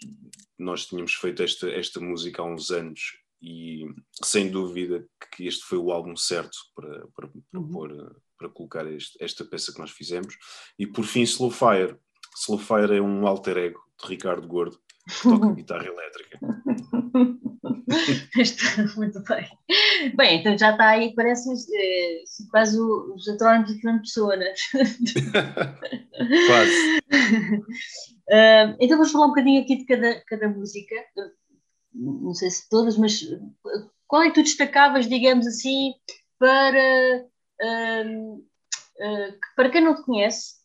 nós 0.58 0.86
tínhamos 0.86 1.13
feito 1.13 1.44
esta, 1.44 1.70
esta 1.70 2.00
música 2.00 2.42
há 2.42 2.46
uns 2.46 2.72
anos 2.72 3.18
e 3.42 3.86
sem 4.24 4.50
dúvida 4.50 5.06
que 5.36 5.46
este 5.46 5.63
foi 5.63 5.77
o 5.77 5.92
álbum 5.92 6.15
certo 6.15 6.58
para, 6.75 7.08
para, 7.15 7.27
para 7.27 7.60
uhum. 7.60 7.70
pôr 7.70 8.15
para 8.44 8.50
colocar 8.50 8.92
este, 8.92 9.22
esta 9.24 9.46
peça 9.46 9.72
que 9.72 9.80
nós 9.80 9.92
fizemos. 9.92 10.36
E 10.77 10.86
por 10.86 11.06
fim, 11.06 11.22
Slow 11.22 11.51
Fire. 11.51 11.98
Fire 12.58 12.98
é 12.98 13.02
um 13.02 13.28
alter 13.28 13.58
ego 13.58 13.80
de 14.02 14.10
Ricardo 14.10 14.48
Gordo, 14.48 14.80
que 15.08 15.24
toca 15.24 15.54
guitarra 15.54 15.86
elétrica. 15.86 16.40
Muito 18.96 19.24
bem. 19.24 19.48
Bem, 20.16 20.40
então 20.40 20.58
já 20.58 20.72
está 20.72 20.90
aí, 20.90 21.13
parece 21.13 21.50
é, 21.75 22.24
quase 22.50 22.80
os 22.80 23.28
atrónimos 23.28 23.74
de 23.74 23.82
Fernando 23.82 24.02
Pessoa, 24.02 24.36
né? 24.36 24.54
quase. 26.48 27.00
Uh, 28.30 28.75
então 28.82 28.98
vamos 28.98 29.12
falar 29.12 29.25
um 29.25 29.30
bocadinho 29.30 29.62
aqui 29.62 29.78
de 29.78 29.86
cada, 29.86 30.22
cada 30.25 30.50
música. 30.50 30.96
Não 31.94 32.34
sei 32.34 32.50
se 32.50 32.68
todas, 32.70 32.98
mas 32.98 33.22
qual 34.08 34.24
é 34.24 34.30
que 34.30 34.36
tu 34.36 34.44
destacavas, 34.44 35.08
digamos 35.08 35.46
assim, 35.46 35.94
para 36.40 37.25
uh, 37.62 38.44
para 39.56 39.70
quem 39.70 39.82
não 39.82 39.96
te 39.96 40.04
conhece, 40.04 40.62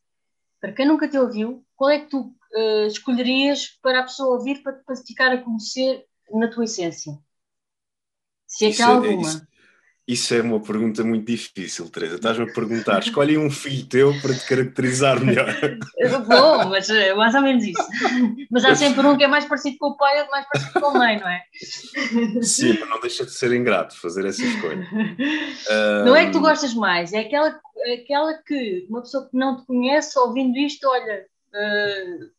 para 0.61 0.73
quem 0.73 0.87
nunca 0.87 1.09
te 1.09 1.19
ouviu, 1.19 1.65
qual 1.77 1.91
é 1.91 2.01
que 2.01 2.11
tu 2.11 2.21
uh, 2.21 2.87
escolherias 2.87 3.79
para 3.83 4.01
a 4.01 4.03
pessoa 4.05 4.37
ouvir 4.37 4.63
para, 4.63 4.73
para 4.73 4.97
ficar 4.97 5.33
a 5.33 5.43
conhecer 5.43 6.05
na 6.31 6.49
tua 6.49 6.65
essência? 6.65 7.19
Se 8.47 8.67
é 8.67 8.73
que 8.73 8.83
há 8.83 8.87
é- 8.87 8.95
alguma. 8.95 9.29
Isso, 9.29 9.47
isso, 10.09 10.33
é 10.33 10.41
uma 10.41 10.59
pergunta 10.59 11.05
muito 11.05 11.27
difícil, 11.27 11.91
Teresa. 11.91 12.15
Estás-me 12.15 12.51
a 12.51 12.55
perguntar, 12.55 13.01
escolhe 13.01 13.37
um 13.37 13.51
filho 13.51 13.87
teu 13.87 14.21
para 14.23 14.33
te 14.33 14.47
caracterizar 14.47 15.23
melhor. 15.23 15.55
Bom, 16.27 16.71
mas 16.71 16.89
é 16.89 17.13
mais 17.15 17.35
ou 17.35 17.43
menos 17.43 17.63
isso. 17.63 17.87
Mas 18.51 18.65
há 18.65 18.75
sempre 18.75 19.07
um 19.07 19.19
que 19.19 19.25
é 19.25 19.29
mais 19.29 19.45
parecido 19.45 19.77
com 19.79 19.89
o 19.89 19.97
pai 19.99 20.17
outro 20.17 20.31
mais 20.31 20.47
parecido 20.49 20.81
com 20.81 20.87
a 20.87 20.95
mãe, 20.95 21.21
não 21.21 21.29
é? 21.29 21.43
Sim, 22.41 22.79
mas 22.81 22.89
não 22.89 23.01
deixa 23.03 23.27
de 23.27 23.33
ser 23.33 23.53
ingrato 23.53 24.01
fazer 24.01 24.25
essa 24.25 24.43
escolha. 24.43 24.89
Não 26.07 26.17
é 26.17 26.25
que 26.25 26.33
tu 26.33 26.41
gostas 26.41 26.73
mais, 26.73 27.13
é 27.13 27.19
aquela, 27.19 27.61
aquela 27.93 28.33
que 28.43 28.87
uma 28.89 29.03
pessoa 29.03 29.29
que 29.29 29.37
não 29.37 29.59
te 29.59 29.67
conhece, 29.67 30.19
ouvindo 30.19 30.57
isto, 30.57 30.89
olha, 30.89 31.27
uh, 31.53 32.31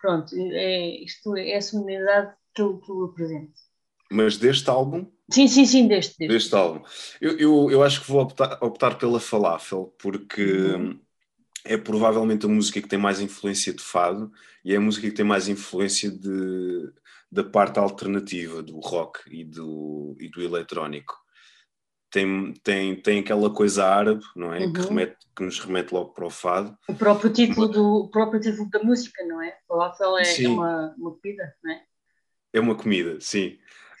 pronto, 0.00 0.34
é, 0.34 1.04
isto 1.04 1.36
é 1.36 1.56
a 1.56 1.60
sonoridade 1.60 2.32
que 2.54 2.62
eu, 2.62 2.78
que 2.78 2.90
eu 2.90 3.04
apresento. 3.04 3.69
Mas 4.10 4.36
deste 4.36 4.68
álbum? 4.68 5.06
Sim, 5.30 5.46
sim, 5.46 5.64
sim, 5.64 5.86
deste. 5.86 6.18
Deste, 6.18 6.32
deste 6.32 6.54
álbum. 6.54 6.82
Eu, 7.20 7.38
eu, 7.38 7.70
eu, 7.70 7.82
acho 7.82 8.00
que 8.00 8.10
vou 8.10 8.22
optar, 8.22 8.58
optar 8.60 8.98
pela 8.98 9.20
Falafel, 9.20 9.94
porque 9.98 10.42
uhum. 10.42 11.00
é 11.64 11.76
provavelmente 11.76 12.44
a 12.44 12.48
música 12.48 12.82
que 12.82 12.88
tem 12.88 12.98
mais 12.98 13.20
influência 13.20 13.72
de 13.72 13.82
fado 13.82 14.32
e 14.64 14.74
é 14.74 14.76
a 14.76 14.80
música 14.80 15.08
que 15.08 15.14
tem 15.14 15.24
mais 15.24 15.46
influência 15.48 16.10
de, 16.10 16.92
da 17.30 17.44
parte 17.44 17.78
alternativa 17.78 18.60
do 18.62 18.80
rock 18.80 19.20
e 19.30 19.44
do, 19.44 20.16
e 20.18 20.28
do 20.28 20.42
eletrónico. 20.42 21.16
tem, 22.10 22.52
tem, 22.64 22.96
tem 23.00 23.20
aquela 23.20 23.48
coisa 23.54 23.86
árabe, 23.86 24.24
não 24.34 24.52
é? 24.52 24.64
Uhum. 24.64 24.72
Que, 24.72 24.80
remete, 24.80 25.16
que 25.36 25.44
nos 25.44 25.60
remete 25.60 25.94
logo 25.94 26.10
para 26.12 26.26
o 26.26 26.30
fado. 26.30 26.76
O 26.88 26.94
próprio 26.94 27.32
título, 27.32 27.68
do, 27.68 27.86
o 28.04 28.10
próprio 28.10 28.40
título 28.40 28.68
da 28.68 28.82
música, 28.82 29.24
não 29.24 29.40
é? 29.40 29.56
Falafel 29.68 30.18
é, 30.18 30.42
é 30.42 30.48
uma, 30.48 30.94
uma 30.98 31.14
comida, 31.16 31.54
não 31.62 31.72
é? 31.72 31.82
É 32.52 32.58
uma 32.58 32.74
comida, 32.74 33.16
sim. 33.20 33.56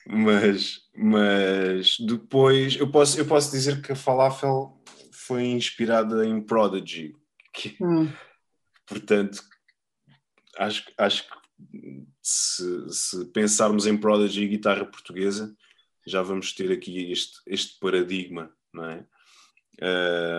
Mas, 0.06 0.80
mas 0.94 1.96
depois 1.98 2.76
eu 2.76 2.90
posso, 2.90 3.18
eu 3.18 3.26
posso 3.26 3.50
dizer 3.50 3.82
que 3.82 3.92
a 3.92 3.96
falafel 3.96 4.82
foi 5.12 5.44
inspirada 5.44 6.26
em 6.26 6.40
Prodigy. 6.40 7.14
Que, 7.52 7.76
hum. 7.80 8.10
Portanto, 8.86 9.42
acho, 10.58 10.90
acho 10.98 11.28
que 11.28 12.06
se, 12.22 12.88
se 12.90 13.24
pensarmos 13.26 13.86
em 13.86 13.96
Prodigy 13.96 14.42
e 14.42 14.48
guitarra 14.48 14.84
portuguesa, 14.84 15.54
já 16.06 16.22
vamos 16.22 16.52
ter 16.52 16.72
aqui 16.72 17.10
este, 17.12 17.40
este 17.46 17.78
paradigma, 17.78 18.52
não 18.72 18.84
é? 18.84 19.06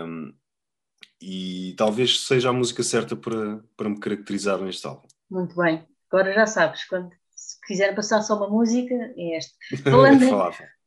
Um, 0.05 0.33
e 1.21 1.73
talvez 1.77 2.21
seja 2.21 2.49
a 2.49 2.53
música 2.53 2.83
certa 2.83 3.15
para, 3.15 3.63
para 3.77 3.89
me 3.89 3.99
caracterizar 3.99 4.59
neste 4.59 4.85
álbum. 4.87 5.07
Muito 5.29 5.55
bem, 5.55 5.87
agora 6.11 6.33
já 6.33 6.45
sabes, 6.45 6.85
quando 6.85 7.11
quiser 7.65 7.95
passar 7.95 8.21
só 8.21 8.35
uma 8.35 8.49
música, 8.49 8.93
é 9.17 9.37
esta. 9.37 9.53
Falando, 9.89 10.23
em, 10.23 10.31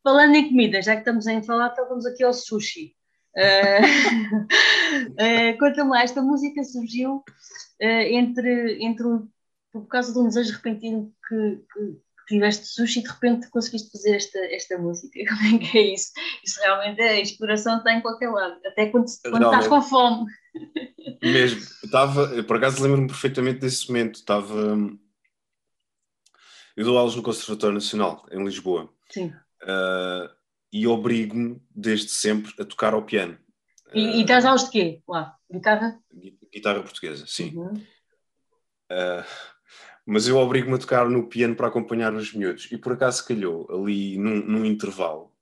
falando 0.02 0.34
em 0.34 0.48
comida, 0.48 0.82
já 0.82 0.94
que 0.94 1.00
estamos 1.00 1.26
em 1.26 1.42
falar, 1.42 1.70
então 1.72 1.88
vamos 1.88 2.06
aqui 2.06 2.22
ao 2.22 2.32
sushi. 2.32 2.94
Uh, 3.36 3.82
uh, 5.12 5.58
Conta-me 5.58 5.98
esta 5.98 6.22
música 6.22 6.62
surgiu 6.62 7.16
uh, 7.16 7.84
entre, 7.84 8.78
entre 8.80 9.06
um, 9.06 9.28
por 9.72 9.86
causa 9.88 10.12
de 10.12 10.18
um 10.18 10.28
desejo 10.28 10.52
repentino 10.52 11.12
que, 11.28 11.60
que, 11.72 12.04
tiveste 12.26 12.64
sushi 12.66 13.00
e 13.00 13.02
de 13.02 13.08
repente 13.10 13.50
conseguiste 13.50 13.90
fazer 13.90 14.16
esta, 14.16 14.38
esta 14.46 14.78
música. 14.78 15.18
Como 15.28 15.56
é 15.56 15.58
que 15.58 15.78
é 15.78 15.94
isso? 15.94 16.10
Isso 16.42 16.58
realmente 16.60 17.00
é 17.00 17.10
a 17.10 17.20
inspiração 17.20 17.78
está 17.78 17.92
em 17.92 18.00
qualquer 18.00 18.30
lado, 18.30 18.58
até 18.64 18.86
quando, 18.86 19.06
quando 19.22 19.44
estás 19.44 19.66
com 19.66 19.82
fome. 19.82 20.26
Mesmo, 21.22 21.60
estava, 21.84 22.42
por 22.44 22.56
acaso 22.56 22.82
lembro-me 22.82 23.08
perfeitamente 23.08 23.60
desse 23.60 23.88
momento, 23.88 24.14
estava. 24.16 24.76
Eu 26.76 26.84
dou 26.84 26.98
aulas 26.98 27.14
no 27.14 27.22
Conservatório 27.22 27.74
Nacional, 27.74 28.26
em 28.30 28.42
Lisboa. 28.42 28.92
Sim. 29.08 29.32
Uh, 29.62 30.28
e 30.72 30.86
obrigo-me, 30.86 31.62
desde 31.70 32.08
sempre, 32.08 32.52
a 32.60 32.64
tocar 32.64 32.94
ao 32.94 33.04
piano. 33.04 33.38
E, 33.92 34.20
e 34.20 34.24
dás 34.24 34.44
aulas 34.44 34.64
de 34.64 34.70
quê? 34.70 35.02
Lá, 35.06 35.36
guitarra? 35.50 36.00
Guitarra 36.52 36.82
portuguesa, 36.82 37.24
sim. 37.28 37.56
Uhum. 37.56 37.74
Uh, 38.90 39.24
mas 40.04 40.26
eu 40.26 40.36
obrigo-me 40.36 40.74
a 40.74 40.78
tocar 40.78 41.08
no 41.08 41.28
piano 41.28 41.54
para 41.54 41.68
acompanhar 41.68 42.12
os 42.12 42.32
miúdos. 42.32 42.68
E 42.70 42.76
por 42.76 42.92
acaso 42.92 43.24
calhou 43.24 43.68
ali 43.70 44.18
num, 44.18 44.44
num 44.44 44.64
intervalo. 44.64 45.32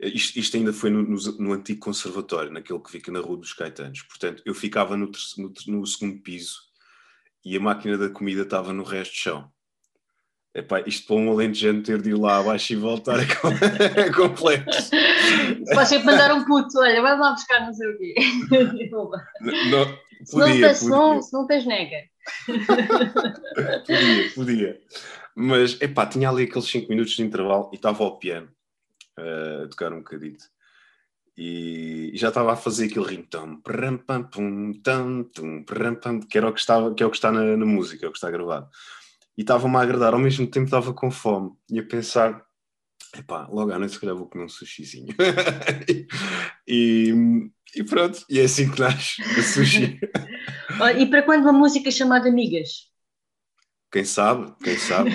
Isto, 0.00 0.38
isto, 0.38 0.56
ainda 0.56 0.72
foi 0.72 0.90
no, 0.90 1.02
no, 1.02 1.16
no, 1.38 1.52
antigo 1.52 1.80
conservatório, 1.80 2.52
naquele 2.52 2.80
que 2.80 2.90
fica 2.90 3.10
na 3.10 3.20
Rua 3.20 3.38
dos 3.38 3.52
Caetanos. 3.52 4.02
Portanto, 4.02 4.42
eu 4.44 4.54
ficava 4.54 4.96
no, 4.96 5.10
no 5.68 5.86
segundo 5.86 6.20
piso 6.20 6.60
e 7.44 7.56
a 7.56 7.60
máquina 7.60 7.96
da 7.96 8.10
comida 8.10 8.42
estava 8.42 8.72
no 8.72 8.82
resto 8.82 9.12
do 9.12 9.16
chão. 9.16 9.52
Epá, 10.56 10.80
isto 10.86 11.06
para 11.06 11.16
um 11.16 11.30
alentejano 11.30 11.82
ter 11.82 12.00
de 12.00 12.08
ir 12.08 12.14
lá 12.14 12.38
abaixo 12.38 12.72
e 12.72 12.76
voltar 12.76 13.18
é, 13.20 13.26
complexo. 14.10 14.90
Pode 15.74 15.88
sempre 15.90 16.06
mandar 16.06 16.32
um 16.32 16.46
puto, 16.46 16.78
olha, 16.78 17.02
vai 17.02 17.18
lá 17.18 17.32
buscar 17.32 17.60
não 17.66 17.74
sei 17.74 17.86
o 17.86 17.98
quê. 17.98 18.14
não, 19.70 19.98
se, 20.24 20.34
não 20.34 20.46
tens, 20.46 20.82
Não, 20.82 21.20
se 21.20 21.32
não 21.34 21.46
tens 21.46 21.66
nega. 21.66 21.98
podia, 23.86 24.30
podia. 24.34 24.80
Mas, 25.34 25.78
epá, 25.78 26.06
tinha 26.06 26.30
ali 26.30 26.44
aqueles 26.44 26.70
5 26.70 26.88
minutos 26.88 27.12
de 27.12 27.22
intervalo 27.22 27.68
e 27.70 27.76
estava 27.76 28.02
ao 28.02 28.18
piano 28.18 28.48
uh, 29.18 29.64
a 29.64 29.68
tocar 29.68 29.92
um 29.92 29.98
bocadito. 29.98 30.46
E, 31.36 32.12
e 32.14 32.16
já 32.16 32.28
estava 32.28 32.54
a 32.54 32.56
fazer 32.56 32.86
aquele 32.86 33.04
ringtone, 33.04 33.60
que 36.26 36.38
era 36.38 36.48
o 36.48 36.52
que, 36.54 36.60
estava, 36.60 36.94
que 36.94 37.02
é 37.02 37.06
o 37.06 37.10
que 37.10 37.16
está 37.16 37.30
na, 37.30 37.58
na 37.58 37.66
música, 37.66 38.06
é 38.06 38.08
o 38.08 38.12
que 38.12 38.16
está 38.16 38.30
gravado 38.30 38.70
e 39.36 39.42
estava-me 39.42 39.76
a 39.76 39.80
agradar, 39.80 40.14
ao 40.14 40.20
mesmo 40.20 40.46
tempo 40.46 40.64
estava 40.64 40.92
com 40.94 41.10
fome 41.10 41.52
e 41.70 41.78
a 41.78 41.82
pensar, 41.84 42.42
epá, 43.16 43.46
logo 43.48 43.72
à 43.72 43.78
noite 43.78 43.94
se 43.94 44.00
calhar 44.00 44.16
vou 44.16 44.26
comer 44.26 44.44
um 44.44 44.48
sushizinho. 44.48 45.14
e, 46.66 47.12
e, 47.74 47.84
pronto, 47.84 48.24
e 48.30 48.40
é 48.40 48.44
assim 48.44 48.70
que 48.70 48.80
nasce 48.80 49.22
o 49.22 49.42
sushi. 49.42 50.00
e 50.98 51.06
para 51.06 51.22
quando 51.22 51.42
uma 51.42 51.52
música 51.52 51.90
chamada 51.90 52.28
Amigas? 52.28 52.90
Quem 53.92 54.04
sabe, 54.04 54.54
quem 54.62 54.76
sabe, 54.76 55.10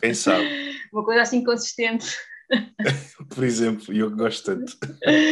quem 0.00 0.14
sabe. 0.14 0.70
Uma 0.92 1.04
coisa 1.04 1.22
assim 1.22 1.44
consistente. 1.44 2.06
Por 3.34 3.44
exemplo, 3.44 3.94
eu 3.94 4.10
gosto 4.10 4.44
tanto. 4.44 4.76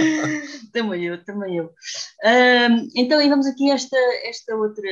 também 0.72 1.07
eu, 1.07 1.24
também 1.24 1.57
eu. 1.57 1.66
Um, 2.24 2.88
então, 2.94 3.20
e 3.20 3.28
vamos 3.28 3.46
aqui 3.46 3.70
esta, 3.70 3.96
esta 4.24 4.54
outra, 4.57 4.88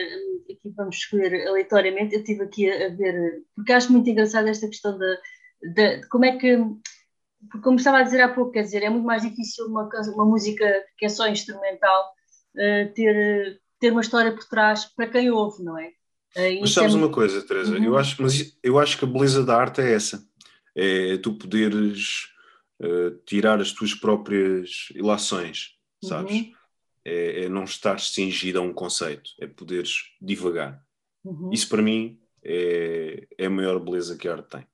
aqui 0.50 0.72
vamos 0.76 0.96
escolher 0.96 1.46
aleatoriamente. 1.46 2.14
Eu 2.14 2.20
estive 2.20 2.42
aqui 2.42 2.70
a, 2.70 2.86
a 2.86 2.88
ver, 2.90 3.42
porque 3.54 3.72
acho 3.72 3.92
muito 3.92 4.10
engraçada 4.10 4.50
esta 4.50 4.66
questão 4.66 4.98
de, 4.98 5.18
de, 5.74 6.00
de, 6.00 6.08
como 6.08 6.24
é 6.24 6.36
que, 6.36 6.58
como 7.62 7.76
estava 7.76 7.98
a 7.98 8.02
dizer 8.02 8.20
há 8.20 8.28
pouco, 8.28 8.52
quer 8.52 8.62
dizer, 8.62 8.82
é 8.82 8.90
muito 8.90 9.06
mais 9.06 9.22
difícil 9.22 9.66
uma, 9.66 9.88
uma 10.14 10.24
música 10.24 10.66
que 10.98 11.06
é 11.06 11.08
só 11.08 11.28
instrumental 11.28 12.12
uh, 12.56 12.92
ter, 12.94 13.60
ter 13.78 13.92
uma 13.92 14.00
história 14.00 14.32
por 14.32 14.44
trás 14.44 14.84
para 14.84 15.06
quem 15.06 15.30
ouve, 15.30 15.62
não 15.62 15.78
é? 15.78 15.88
Uh, 16.36 16.60
mas 16.60 16.72
sabes 16.72 16.94
é... 16.94 16.98
uma 16.98 17.08
coisa, 17.08 17.40
Teresa, 17.46 17.76
uhum. 17.76 17.84
eu, 17.84 17.96
acho, 17.96 18.20
mas 18.20 18.58
eu 18.62 18.78
acho 18.78 18.98
que 18.98 19.04
a 19.04 19.08
beleza 19.08 19.44
da 19.44 19.56
arte 19.56 19.80
é 19.80 19.94
essa 19.94 20.25
é 20.76 21.16
tu 21.16 21.32
poderes 21.32 22.28
uh, 22.80 23.16
tirar 23.24 23.60
as 23.60 23.72
tuas 23.72 23.94
próprias 23.94 24.88
ilações, 24.94 25.70
sabes? 26.04 26.32
Uhum. 26.32 26.52
É, 27.04 27.44
é, 27.44 27.48
não 27.48 27.64
estar 27.64 28.00
cingido 28.00 28.58
a 28.58 28.62
um 28.62 28.72
conceito, 28.72 29.30
é 29.40 29.46
poderes 29.46 29.92
divagar. 30.20 30.82
Uhum. 31.24 31.50
Isso 31.52 31.68
para 31.68 31.80
mim 31.80 32.20
é, 32.42 33.26
é 33.38 33.46
a 33.46 33.50
maior 33.50 33.78
beleza 33.78 34.16
que 34.16 34.28
a 34.28 34.32
arte 34.32 34.48
tem. 34.50 34.66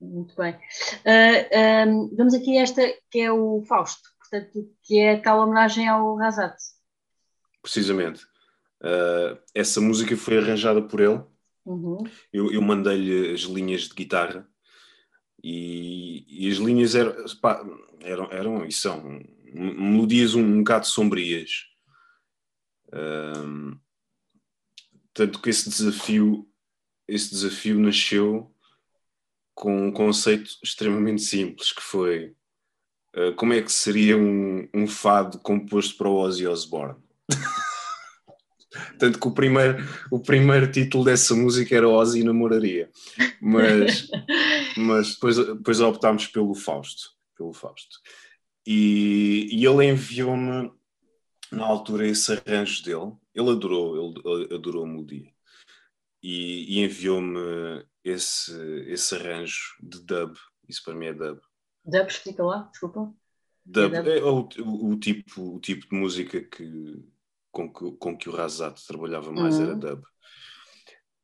Muito 0.00 0.34
bem. 0.34 0.54
Uh, 0.54 1.48
ah, 1.54 1.86
um, 1.86 2.16
vamos 2.16 2.32
aqui 2.32 2.56
a 2.56 2.62
esta 2.62 2.82
que 3.10 3.20
é 3.20 3.30
o 3.30 3.62
Fausto, 3.68 4.08
portanto, 4.18 4.74
que 4.82 4.98
é 4.98 5.18
tal 5.18 5.40
homenagem 5.40 5.86
ao 5.86 6.16
Razat. 6.16 6.56
Precisamente. 7.60 8.24
Uh, 8.82 9.38
essa 9.54 9.78
música 9.82 10.16
foi 10.16 10.38
arranjada 10.38 10.80
por 10.80 11.00
ele. 11.00 11.20
Uhum. 11.66 11.98
Eu, 12.32 12.50
eu 12.50 12.62
mandei-lhe 12.62 13.34
as 13.34 13.42
linhas 13.42 13.82
de 13.82 13.94
guitarra 13.94 14.49
e, 15.42 16.24
e 16.28 16.50
as 16.50 16.58
linhas 16.58 16.94
eram, 16.94 17.14
pá, 17.40 17.64
eram, 18.00 18.30
eram 18.30 18.66
e 18.66 18.72
são 18.72 19.20
melodias 19.52 20.34
um, 20.34 20.42
um 20.42 20.58
bocado 20.58 20.86
sombrias. 20.86 21.66
Um, 22.92 23.78
tanto 25.12 25.40
que 25.40 25.50
esse 25.50 25.68
desafio, 25.68 26.48
esse 27.06 27.30
desafio 27.30 27.78
nasceu 27.78 28.54
com 29.54 29.88
um 29.88 29.92
conceito 29.92 30.50
extremamente 30.62 31.22
simples, 31.22 31.72
que 31.72 31.82
foi 31.82 32.34
uh, 33.16 33.34
como 33.36 33.52
é 33.52 33.60
que 33.60 33.72
seria 33.72 34.16
um, 34.16 34.68
um 34.72 34.86
fado 34.86 35.38
composto 35.38 35.96
para 35.96 36.08
o 36.08 36.16
Ozzy 36.16 36.46
Osbourne? 36.46 36.96
Tanto 38.98 39.18
que 39.18 39.26
o 39.26 39.32
primeiro, 39.32 39.78
o 40.10 40.20
primeiro 40.20 40.70
título 40.70 41.04
dessa 41.04 41.34
música 41.34 41.74
era 41.74 41.88
Ozzy 41.88 42.22
Namoraria. 42.22 42.88
Mas, 43.40 44.08
mas 44.76 45.14
depois, 45.14 45.36
depois 45.36 45.80
optámos 45.80 46.26
pelo 46.28 46.54
Fausto. 46.54 47.10
Pelo 47.36 47.52
Fausto. 47.52 47.98
E, 48.66 49.48
e 49.50 49.64
ele 49.64 49.86
enviou-me 49.86 50.70
na 51.50 51.64
altura 51.64 52.06
esse 52.06 52.32
arranjo 52.32 52.84
dele. 52.84 53.12
Ele 53.34 53.50
adorou, 53.50 54.14
ele 54.24 54.54
adorou 54.54 54.84
a 54.84 54.86
melodia. 54.86 55.32
E, 56.22 56.76
e 56.76 56.84
enviou-me 56.84 57.84
esse, 58.04 58.52
esse 58.86 59.14
arranjo 59.16 59.74
de 59.82 60.00
dub. 60.02 60.34
Isso 60.68 60.84
para 60.84 60.94
mim 60.94 61.06
é 61.06 61.14
dub. 61.14 61.40
Dub, 61.84 62.06
explica 62.06 62.44
lá, 62.44 62.68
desculpa. 62.70 63.12
Dub 63.64 63.94
é, 63.94 64.18
é 64.18 64.22
o, 64.22 64.48
o, 64.58 64.90
o, 64.90 64.96
tipo, 64.98 65.56
o 65.56 65.60
tipo 65.60 65.88
de 65.88 65.96
música 65.96 66.40
que, 66.40 67.02
com 67.50 67.72
que, 67.72 67.92
com 67.92 68.16
que 68.16 68.28
o 68.28 68.32
Razat 68.32 68.80
trabalhava 68.86 69.32
mais 69.32 69.56
uhum. 69.56 69.64
era 69.64 69.74
dub. 69.74 70.02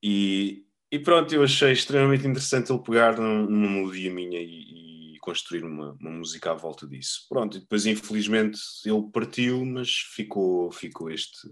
E, 0.02 0.64
e 0.90 0.98
pronto, 0.98 1.34
eu 1.34 1.42
achei 1.42 1.72
extremamente 1.72 2.26
interessante 2.26 2.70
ele 2.70 2.82
pegar 2.82 3.18
numa 3.18 3.68
melodia 3.68 4.12
minha 4.12 4.40
e, 4.40 5.14
e 5.14 5.18
construir 5.20 5.64
uma, 5.64 5.96
uma, 6.00 6.10
música 6.10 6.52
à 6.52 6.54
volta 6.54 6.86
disso. 6.86 7.26
Pronto, 7.28 7.56
e 7.56 7.60
depois 7.60 7.86
infelizmente 7.86 8.58
ele 8.84 9.10
partiu, 9.12 9.64
mas 9.64 9.90
ficou, 9.90 10.70
ficou 10.70 11.10
este, 11.10 11.48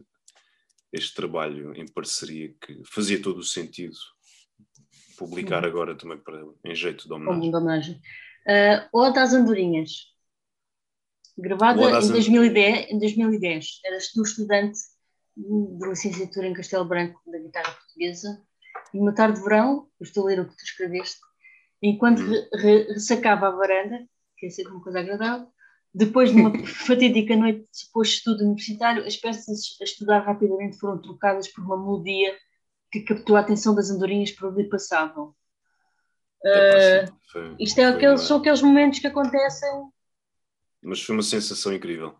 este 0.92 1.14
trabalho 1.14 1.74
em 1.74 1.86
parceria 1.86 2.54
que 2.60 2.82
fazia 2.84 3.20
todo 3.20 3.38
o 3.38 3.44
sentido 3.44 3.96
publicar 5.16 5.62
uhum. 5.62 5.68
agora 5.68 5.96
também 5.96 6.18
para, 6.18 6.44
em 6.64 6.74
jeito 6.74 7.06
de 7.06 7.12
homenagem. 7.12 7.50
Como 7.50 7.56
homenagem. 7.56 8.00
Uh, 8.46 8.98
Ode 8.98 9.18
às 9.18 9.32
Andorinhas. 9.32 10.13
Gravada 11.36 11.80
em 12.00 12.08
2010, 12.08 12.90
em 12.90 12.98
2010. 12.98 13.80
Eras 13.84 14.12
tu 14.12 14.22
estudante 14.22 14.78
de 15.36 15.88
licenciatura 15.88 16.46
em 16.46 16.54
Castelo 16.54 16.84
Branco 16.84 17.20
da 17.26 17.38
guitarra 17.38 17.72
portuguesa. 17.72 18.42
E 18.92 18.98
uma 18.98 19.14
tarde 19.14 19.38
de 19.38 19.44
verão, 19.44 19.88
eu 20.00 20.04
estou 20.04 20.24
a 20.24 20.26
ler 20.26 20.40
o 20.40 20.48
que 20.48 20.56
tu 20.56 20.62
escreveste, 20.62 21.18
enquanto 21.82 22.22
hum. 22.22 22.48
re 22.54 22.84
ressacava 22.92 23.48
a 23.48 23.50
varanda, 23.50 24.06
que 24.38 24.46
é 24.46 24.50
sempre 24.50 24.72
uma 24.72 24.82
coisa 24.82 25.00
agradável, 25.00 25.48
Depois 25.92 26.30
de 26.30 26.36
uma 26.36 26.52
fatídica 26.66 27.36
noite 27.36 27.60
de 27.60 27.78
suposto 27.78 28.14
estudo 28.14 28.44
universitário, 28.44 29.04
as 29.04 29.16
peças 29.16 29.76
a 29.80 29.84
estudar 29.84 30.20
rapidamente 30.20 30.78
foram 30.78 31.00
trocadas 31.00 31.48
por 31.48 31.64
uma 31.64 31.76
melodia 31.76 32.36
que 32.92 33.00
captou 33.00 33.36
a 33.36 33.40
atenção 33.40 33.74
das 33.74 33.90
andorinhas 33.90 34.30
por 34.30 34.50
onde 34.50 34.64
passavam. 34.64 35.34
Uh, 36.44 37.56
isto 37.58 37.80
é 37.80 37.86
aqueles, 37.86 38.20
são 38.20 38.38
aqueles 38.38 38.62
momentos 38.62 38.98
que 38.98 39.06
acontecem. 39.06 39.70
Mas 40.84 41.02
foi 41.02 41.14
uma 41.14 41.22
sensação 41.22 41.72
incrível. 41.72 42.14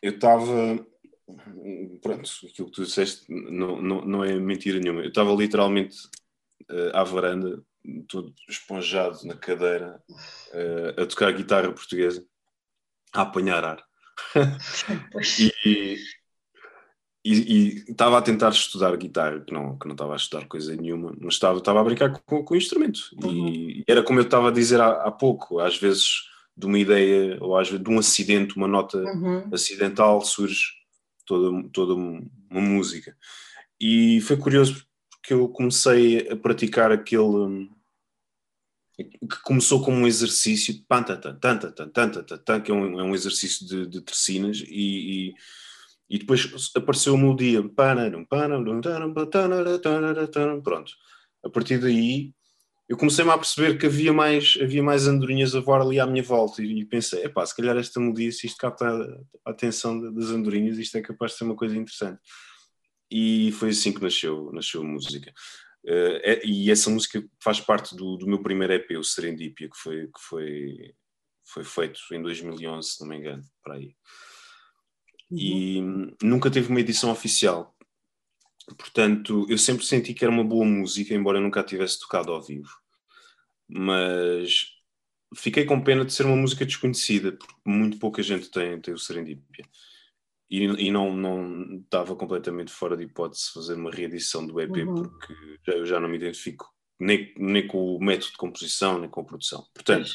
Eu 0.00 0.12
estava. 0.12 0.86
Pronto, 2.02 2.30
aquilo 2.44 2.68
que 2.68 2.74
tu 2.74 2.84
disseste 2.84 3.24
não, 3.28 3.80
não, 3.80 4.04
não 4.04 4.24
é 4.24 4.34
mentira 4.34 4.78
nenhuma. 4.78 5.02
Eu 5.02 5.08
estava 5.08 5.32
literalmente 5.32 5.96
eh, 6.68 6.90
à 6.92 7.04
varanda, 7.04 7.62
todo 8.08 8.34
esponjado 8.48 9.24
na 9.26 9.36
cadeira, 9.36 10.02
eh, 10.52 10.94
a 11.02 11.06
tocar 11.06 11.32
guitarra 11.32 11.72
portuguesa, 11.72 12.24
a 13.12 13.22
apanhar 13.22 13.64
ar. 13.64 13.84
E, 15.64 15.98
e, 17.24 17.32
e 17.32 17.90
estava 17.90 18.18
a 18.18 18.22
tentar 18.22 18.50
estudar 18.50 18.96
guitarra, 18.96 19.40
que 19.40 19.52
não, 19.52 19.78
que 19.78 19.86
não 19.86 19.92
estava 19.92 20.14
a 20.14 20.16
estudar 20.16 20.46
coisa 20.48 20.74
nenhuma, 20.74 21.14
mas 21.20 21.34
estava, 21.34 21.58
estava 21.58 21.80
a 21.80 21.84
brincar 21.84 22.10
com, 22.10 22.44
com 22.44 22.54
o 22.54 22.56
instrumento. 22.56 23.00
E 23.24 23.84
era 23.86 24.02
como 24.02 24.18
eu 24.18 24.24
estava 24.24 24.48
a 24.48 24.52
dizer 24.52 24.80
há, 24.80 25.04
há 25.04 25.10
pouco, 25.12 25.60
às 25.60 25.76
vezes 25.76 26.31
de 26.56 26.66
uma 26.66 26.78
ideia, 26.78 27.38
ou 27.40 27.56
às 27.56 27.68
vezes 27.68 27.82
de 27.82 27.90
um 27.90 27.98
acidente, 27.98 28.56
uma 28.56 28.68
nota 28.68 28.98
uhum. 28.98 29.48
acidental, 29.52 30.20
surge 30.20 30.66
toda, 31.26 31.68
toda 31.70 31.94
uma 31.94 32.60
música. 32.60 33.16
E 33.80 34.20
foi 34.20 34.36
curioso 34.36 34.86
porque 35.10 35.32
eu 35.34 35.48
comecei 35.48 36.28
a 36.28 36.36
praticar 36.36 36.90
aquele 36.90 37.22
hum, 37.22 37.70
que 38.98 39.42
começou 39.44 39.82
como 39.82 39.96
um 39.96 40.06
exercício 40.06 40.74
que 42.60 42.70
é 42.70 42.74
um, 42.74 43.00
é 43.00 43.04
um 43.04 43.14
exercício 43.14 43.66
de, 43.66 43.86
de 43.86 44.00
tercinas 44.00 44.62
e, 44.66 45.30
e, 45.30 45.34
e 46.10 46.18
depois 46.18 46.70
apareceu 46.76 47.14
uma 47.14 47.28
melodia 47.28 47.62
pronto, 50.62 50.92
a 51.44 51.48
partir 51.48 51.78
daí 51.78 52.34
eu 52.92 52.96
comecei-me 52.98 53.30
a 53.30 53.38
perceber 53.38 53.78
que 53.78 53.86
havia 53.86 54.12
mais, 54.12 54.58
havia 54.60 54.82
mais 54.82 55.06
andorinhas 55.06 55.56
a 55.56 55.60
voar 55.60 55.80
ali 55.80 55.98
à 55.98 56.06
minha 56.06 56.22
volta 56.22 56.62
e 56.62 56.84
pensei, 56.84 57.24
epá, 57.24 57.44
se 57.46 57.56
calhar 57.56 57.74
esta 57.78 57.98
melodia, 57.98 58.30
se 58.30 58.46
isto 58.46 58.58
capta 58.58 58.86
a 59.46 59.50
atenção 59.50 60.12
das 60.12 60.26
andorinhas, 60.26 60.76
isto 60.76 60.98
é 60.98 61.00
capaz 61.00 61.32
de 61.32 61.38
ser 61.38 61.44
uma 61.44 61.56
coisa 61.56 61.74
interessante. 61.74 62.20
E 63.10 63.50
foi 63.52 63.70
assim 63.70 63.94
que 63.94 64.02
nasceu, 64.02 64.52
nasceu 64.52 64.82
a 64.82 64.84
música. 64.84 65.32
Eh, 65.86 66.20
é- 66.22 66.46
e 66.46 66.70
essa 66.70 66.90
música 66.90 67.24
faz 67.42 67.62
parte 67.62 67.96
do, 67.96 68.18
do 68.18 68.26
meu 68.26 68.42
primeiro 68.42 68.74
EP, 68.74 68.94
o 68.98 69.02
Serendipia, 69.02 69.70
que 69.70 69.76
foi, 69.78 70.08
que 70.08 70.20
foi, 70.20 70.94
foi 71.46 71.64
feito 71.64 71.98
em 72.12 72.20
2011, 72.20 72.90
se 72.90 73.00
não 73.00 73.08
me 73.08 73.16
engano, 73.16 73.42
para 73.64 73.76
aí. 73.76 73.96
E 75.30 75.80
nunca 76.22 76.50
teve 76.50 76.68
uma 76.68 76.80
edição 76.80 77.10
oficial. 77.10 77.74
Portanto, 78.76 79.46
eu 79.48 79.56
sempre 79.56 79.86
senti 79.86 80.12
que 80.12 80.26
era 80.26 80.32
uma 80.32 80.44
boa 80.44 80.66
música, 80.66 81.14
embora 81.14 81.38
eu 81.38 81.42
nunca 81.42 81.60
a 81.60 81.64
tivesse 81.64 81.98
tocado 81.98 82.30
ao 82.32 82.42
vivo. 82.42 82.81
Mas 83.68 84.66
fiquei 85.34 85.64
com 85.64 85.80
pena 85.82 86.04
de 86.04 86.12
ser 86.12 86.26
uma 86.26 86.36
música 86.36 86.64
desconhecida, 86.66 87.32
porque 87.32 87.54
muito 87.64 87.98
pouca 87.98 88.22
gente 88.22 88.50
tem, 88.50 88.80
tem 88.80 88.92
o 88.94 88.98
Serendipia. 88.98 89.64
E, 90.50 90.64
e 90.64 90.90
não, 90.90 91.14
não 91.16 91.78
estava 91.82 92.14
completamente 92.14 92.70
fora 92.70 92.96
de 92.96 93.04
hipótese 93.04 93.50
fazer 93.54 93.74
uma 93.74 93.90
reedição 93.90 94.46
do 94.46 94.60
EP, 94.60 94.82
Uhum. 94.82 94.94
porque 94.94 95.34
já- 95.66 95.72
eu 95.72 95.86
já 95.86 95.98
não 95.98 96.08
me 96.08 96.16
identifico 96.16 96.70
nem, 97.00 97.32
nem 97.38 97.66
com 97.66 97.96
o 97.96 97.98
método 98.04 98.32
de 98.32 98.36
composição, 98.36 98.98
nem 98.98 99.08
com 99.08 99.22
a 99.22 99.24
produção. 99.24 99.64
Portanto, 99.74 100.10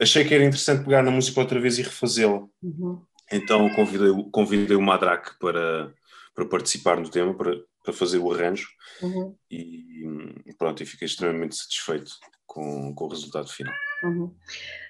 achei 0.00 0.24
que 0.24 0.34
era 0.34 0.44
interessante 0.44 0.84
pegar 0.84 1.02
na 1.02 1.10
música 1.10 1.38
outra 1.40 1.60
vez 1.60 1.78
e 1.78 1.82
refazê-la. 1.82 2.46
Uhum. 2.62 3.04
Então 3.30 3.68
convidei, 3.74 4.08
convidei 4.32 4.76
o 4.76 4.80
Madraque 4.80 5.38
para, 5.38 5.92
para 6.34 6.46
participar 6.46 6.98
no 6.98 7.10
tema, 7.10 7.34
para, 7.36 7.54
para 7.84 7.92
fazer 7.92 8.18
o 8.18 8.32
arranjo 8.32 8.68
Uhum. 9.02 9.36
e 9.50 10.54
pronto, 10.56 10.82
e 10.82 10.86
fiquei 10.86 11.04
extremamente 11.06 11.54
satisfeito 11.56 12.10
com, 12.48 12.92
com 12.94 13.04
o 13.04 13.08
resultado 13.08 13.48
final. 13.48 13.74
Uhum. 14.02 14.34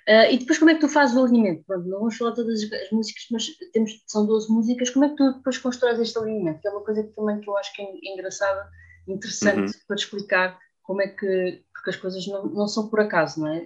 Ah, 0.07 0.31
e 0.31 0.39
depois 0.39 0.59
como 0.59 0.71
é 0.71 0.75
que 0.75 0.81
tu 0.81 0.89
fazes 0.89 1.15
o 1.17 1.25
alinhamento? 1.25 1.65
Pronto, 1.67 1.87
não 1.87 1.99
vamos 1.99 2.17
falar 2.17 2.33
todas 2.33 2.63
as 2.63 2.73
as 2.73 2.91
músicas, 2.91 3.27
mas 3.31 3.47
temos, 3.73 4.03
são 4.07 4.25
12 4.25 4.51
músicas. 4.51 4.89
Como 4.89 5.05
é 5.05 5.11
que 5.11 5.17
tu 5.17 5.35
depois 5.35 5.59
constróis 5.59 5.99
este 6.01 6.17
alinhamento? 6.19 6.61
Que 6.61 6.69
é 6.69 6.71
uma 6.71 6.85
coisa 6.85 7.03
que 7.03 7.11
também 7.11 7.41
que 7.41 7.51
eu 7.51 7.57
acho 7.59 7.75
que 7.75 7.83
é 7.83 8.13
engraçada, 8.15 8.71
interessante 9.07 9.59
Uhum. 9.59 9.81
para 9.87 9.97
explicar 9.97 10.59
como 10.83 11.03
é 11.03 11.09
que, 11.09 11.63
porque 11.75 11.91
as 11.91 11.97
coisas 11.97 12.27
não, 12.27 12.47
não 12.47 12.67
são 12.69 12.89
por 12.89 13.01
acaso, 13.01 13.41
não 13.41 13.49
é? 13.49 13.63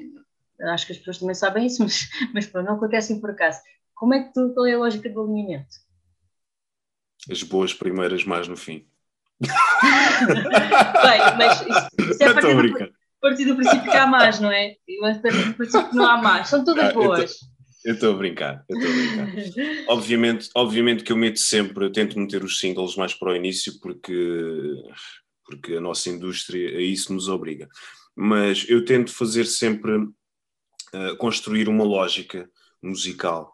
Acho 0.72 0.86
que 0.86 0.92
as 0.92 0.98
pessoas 0.98 1.18
também 1.18 1.34
sabem 1.34 1.66
isso, 1.66 1.82
mas, 1.84 2.08
mas 2.34 2.46
pronto, 2.46 2.66
não 2.66 2.74
acontecem 2.76 3.20
por 3.20 3.30
acaso. 3.30 3.60
Como 3.94 4.14
é 4.14 4.24
que 4.24 4.32
tu, 4.32 4.52
qual 4.54 4.66
é 4.66 4.72
a 4.72 4.78
lógica 4.78 5.08
do 5.08 5.22
alinhamento? 5.22 5.76
As 7.30 7.42
boas 7.44 7.72
primeiras 7.72 8.24
mais 8.24 8.48
no 8.48 8.56
fim. 8.56 8.88
Bem, 9.40 9.48
mas 11.38 11.60
isso, 11.60 12.10
isso 12.10 12.22
é 12.22 12.26
a 12.26 12.32
Não 12.34 12.50
estou 12.50 13.01
partir 13.22 13.44
a 13.44 13.46
do, 13.46 13.56
princípio 13.56 13.90
que 13.90 13.96
há 13.96 14.06
mais, 14.06 14.40
não 14.40 14.50
é? 14.50 14.76
A 15.04 15.14
partir 15.18 15.44
do 15.44 15.54
princípio 15.54 15.88
que 15.90 15.96
não 15.96 16.06
há 16.06 16.16
mais. 16.18 16.48
São 16.48 16.64
todas 16.64 16.84
Ah, 16.84 16.92
boas. 16.92 17.36
Eu 17.84 17.94
estou 17.94 18.12
a 18.14 18.16
brincar, 18.16 18.64
eu 18.68 18.78
estou 18.78 18.92
a 18.92 19.26
brincar. 19.26 19.84
obviamente, 19.88 20.48
obviamente 20.54 21.02
que 21.02 21.10
eu 21.10 21.16
meto 21.16 21.38
sempre, 21.40 21.84
eu 21.84 21.90
tento 21.92 22.18
meter 22.18 22.44
os 22.44 22.60
singles 22.60 22.94
mais 22.96 23.14
para 23.14 23.32
o 23.32 23.36
início 23.36 23.80
porque, 23.80 24.74
porque 25.44 25.74
a 25.74 25.80
nossa 25.80 26.08
indústria 26.08 26.76
a 26.78 26.80
isso 26.80 27.12
nos 27.12 27.28
obriga. 27.28 27.68
Mas 28.14 28.66
eu 28.68 28.84
tento 28.84 29.10
fazer 29.12 29.46
sempre, 29.46 29.96
uh, 29.96 31.16
construir 31.18 31.68
uma 31.68 31.82
lógica 31.84 32.48
musical 32.82 33.52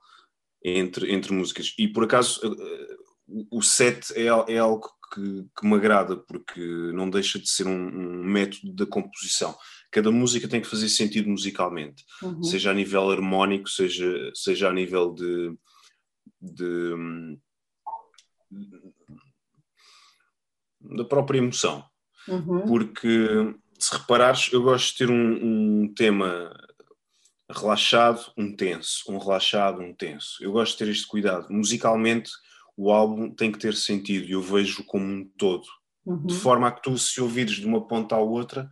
entre, 0.63 1.13
entre 1.13 1.33
músicas. 1.33 1.75
E 1.79 1.89
por 1.89 2.05
acaso 2.05 2.41
uh, 2.47 3.08
o 3.51 3.63
set 3.63 4.13
é, 4.15 4.27
é 4.27 4.59
algo 4.59 4.89
que, 5.13 5.47
que, 5.59 5.67
me 5.67 5.75
agrada 5.75 6.17
porque 6.17 6.61
não 6.93 7.09
deixa 7.09 7.39
de 7.39 7.49
ser 7.49 7.67
um, 7.67 7.71
um 7.71 8.25
método 8.25 8.73
da 8.75 8.87
composição. 8.87 9.57
Cada 9.91 10.11
música 10.11 10.49
tem 10.49 10.61
que 10.61 10.67
fazer 10.67 10.89
sentido 10.89 11.29
musicalmente, 11.29 12.05
Uhum. 12.23 12.43
seja 12.43 12.71
a 12.71 12.75
nível 12.75 13.11
harmónico, 13.11 13.69
seja, 13.69 14.31
seja 14.35 14.69
a 14.69 14.73
nível 14.73 15.15
de, 15.15 15.55
de, 16.41 17.39
da 20.81 21.05
própria 21.05 21.39
emoção. 21.39 21.85
Uhum. 22.27 22.67
Porque 22.67 23.55
se 23.79 23.97
reparares, 23.97 24.53
eu 24.53 24.63
gosto 24.63 24.93
de 24.93 24.99
ter 24.99 25.11
um, 25.11 25.83
um, 25.83 25.95
tema 25.95 26.55
relaxado, 27.51 28.33
um 28.37 28.55
tenso, 28.55 29.11
um 29.11 29.19
relaxado, 29.19 29.81
um 29.81 29.95
tenso. 29.95 30.37
Eu 30.43 30.53
gosto 30.53 30.73
de 30.73 30.79
ter 30.79 30.91
este 30.91 31.07
cuidado. 31.07 31.47
Musicalmente, 31.49 32.31
o 32.79 32.93
álbum 32.93 33.29
tem 33.29 33.51
que 33.51 33.59
ter 33.59 33.75
sentido 33.75 34.29
e 34.29 34.33
eu 34.33 34.41
vejo 34.41 34.85
como 34.85 35.05
um 35.05 35.29
todo. 35.37 35.67
Uhum. 36.07 36.25
De 36.25 36.35
forma 36.37 36.69
a 36.69 36.71
que 36.71 36.81
tu, 36.81 36.97
se 36.97 37.21
ouvires 37.21 37.57
de 37.57 37.67
uma 37.67 37.85
ponta 37.89 38.15
à 38.15 38.21
outra, 38.21 38.71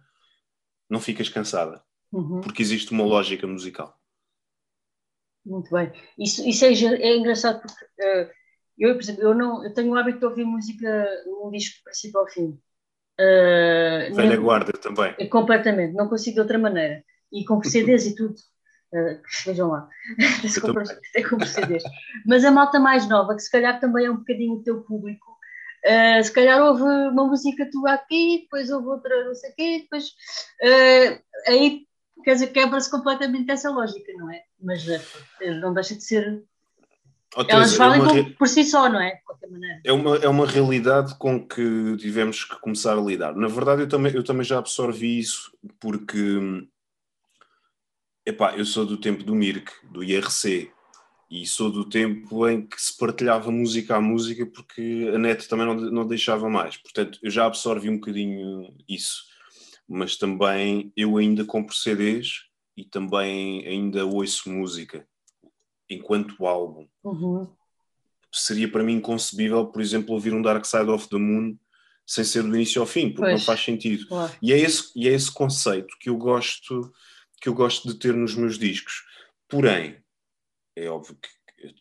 não 0.88 1.00
ficas 1.00 1.28
cansada. 1.28 1.82
Uhum. 2.12 2.40
Porque 2.40 2.62
existe 2.62 2.92
uma 2.92 3.02
lógica 3.02 3.48
musical. 3.48 3.98
Muito 5.44 5.72
bem. 5.72 5.92
Isso, 6.16 6.48
isso 6.48 6.64
é, 6.64 6.68
é 6.68 7.16
engraçado 7.16 7.60
porque 7.60 7.84
uh, 7.84 8.30
eu, 8.78 8.94
por 8.94 9.02
exemplo, 9.02 9.22
eu, 9.24 9.34
não, 9.34 9.64
eu 9.64 9.74
tenho 9.74 9.90
o 9.90 9.96
hábito 9.96 10.20
de 10.20 10.26
ouvir 10.26 10.44
música 10.44 11.08
num 11.26 11.50
disco 11.50 11.80
do 11.80 11.84
princípio 11.84 12.20
ao 12.20 12.28
fim. 12.28 12.50
Uh, 13.18 14.14
Velha 14.14 14.28
nem, 14.28 14.40
guarda 14.40 14.72
também. 14.72 15.16
Completamente, 15.28 15.94
não 15.94 16.08
consigo 16.08 16.34
de 16.34 16.40
outra 16.40 16.58
maneira. 16.58 17.04
E 17.32 17.44
com 17.44 17.60
CDs 17.60 18.06
e 18.06 18.14
tudo. 18.14 18.36
Uh, 18.92 19.20
vejam 19.44 19.68
lá. 19.68 19.88
CDs. 21.46 21.82
Mas 22.24 22.44
a 22.44 22.50
malta 22.50 22.78
mais 22.78 23.08
nova, 23.08 23.34
que 23.34 23.42
se 23.42 23.50
calhar 23.50 23.80
também 23.80 24.06
é 24.06 24.10
um 24.10 24.16
bocadinho 24.16 24.54
o 24.54 24.62
teu 24.62 24.82
público, 24.82 25.26
uh, 25.84 26.22
se 26.22 26.32
calhar 26.32 26.62
houve 26.62 26.82
uma 26.82 27.26
música 27.26 27.68
tua 27.70 27.94
aqui, 27.94 28.42
depois 28.42 28.70
houve 28.70 28.86
outra 28.86 29.24
não 29.24 29.34
sei 29.34 29.50
o 29.50 29.54
quê, 29.54 29.78
depois 29.82 30.04
uh, 30.62 31.22
aí 31.48 31.86
quer 32.24 32.34
dizer, 32.34 32.48
quebra-se 32.48 32.90
completamente 32.90 33.50
essa 33.50 33.70
lógica, 33.70 34.12
não 34.14 34.30
é? 34.30 34.42
Mas 34.60 34.84
não 35.60 35.72
deixa 35.72 35.94
de 35.94 36.02
ser. 36.02 36.42
Teresa, 37.30 37.52
Elas 37.52 37.78
é 37.78 37.84
uma... 37.84 38.08
por, 38.08 38.36
por 38.36 38.48
si 38.48 38.64
só, 38.64 38.88
não 38.88 39.00
é? 39.00 39.16
De 39.16 39.22
qualquer 39.22 39.50
maneira. 39.50 39.80
É 39.84 39.92
uma, 39.92 40.16
é 40.16 40.28
uma 40.28 40.46
realidade 40.46 41.14
com 41.18 41.46
que 41.46 41.96
tivemos 41.98 42.44
que 42.44 42.58
começar 42.60 42.96
a 42.96 43.00
lidar. 43.00 43.34
Na 43.36 43.48
verdade, 43.48 43.82
eu 43.82 43.88
também, 43.88 44.12
eu 44.14 44.24
também 44.24 44.44
já 44.44 44.58
absorvi 44.58 45.18
isso, 45.18 45.52
porque 45.78 46.66
epá, 48.26 48.56
eu 48.56 48.66
sou 48.66 48.84
do 48.84 48.96
tempo 48.96 49.22
do 49.22 49.34
Mirk, 49.34 49.72
do 49.90 50.02
IRC, 50.02 50.72
e 51.30 51.46
sou 51.46 51.70
do 51.70 51.88
tempo 51.88 52.46
em 52.48 52.66
que 52.66 52.80
se 52.80 52.96
partilhava 52.96 53.50
música 53.50 53.96
a 53.96 54.00
música, 54.00 54.44
porque 54.46 55.10
a 55.14 55.18
net 55.18 55.48
também 55.48 55.66
não, 55.66 55.74
não 55.74 56.06
deixava 56.06 56.48
mais. 56.48 56.76
Portanto, 56.76 57.18
eu 57.22 57.30
já 57.30 57.46
absorvi 57.46 57.88
um 57.88 57.98
bocadinho 57.98 58.74
isso. 58.88 59.24
Mas 59.88 60.16
também 60.16 60.92
eu 60.96 61.16
ainda 61.16 61.44
compro 61.44 61.74
CDs 61.74 62.44
e 62.76 62.84
também 62.84 63.66
ainda 63.66 64.04
ouço 64.04 64.50
música 64.50 65.06
enquanto 65.88 66.46
álbum. 66.46 66.86
Uhum. 67.02 67.48
Seria 68.32 68.70
para 68.70 68.82
mim 68.82 68.94
inconcebível, 68.94 69.66
por 69.66 69.80
exemplo, 69.80 70.14
ouvir 70.14 70.34
um 70.34 70.42
Dark 70.42 70.64
Side 70.64 70.90
of 70.90 71.08
the 71.08 71.16
Moon 71.16 71.56
sem 72.06 72.22
ser 72.22 72.42
do 72.42 72.54
início 72.54 72.80
ao 72.80 72.86
fim, 72.86 73.08
porque 73.08 73.22
pois. 73.22 73.40
não 73.40 73.40
faz 73.40 73.64
sentido. 73.64 74.06
Claro. 74.06 74.32
E, 74.40 74.52
é 74.52 74.58
esse, 74.58 74.92
e 74.94 75.08
é 75.08 75.12
esse 75.12 75.32
conceito 75.32 75.96
que 75.98 76.08
eu 76.08 76.16
gosto 76.16 76.92
que 77.40 77.48
eu 77.48 77.54
gosto 77.54 77.88
de 77.88 77.94
ter 77.98 78.14
nos 78.14 78.34
meus 78.34 78.58
discos. 78.58 79.04
Porém, 79.48 79.96
é 80.74 80.88
óbvio 80.88 81.16
que 81.16 81.28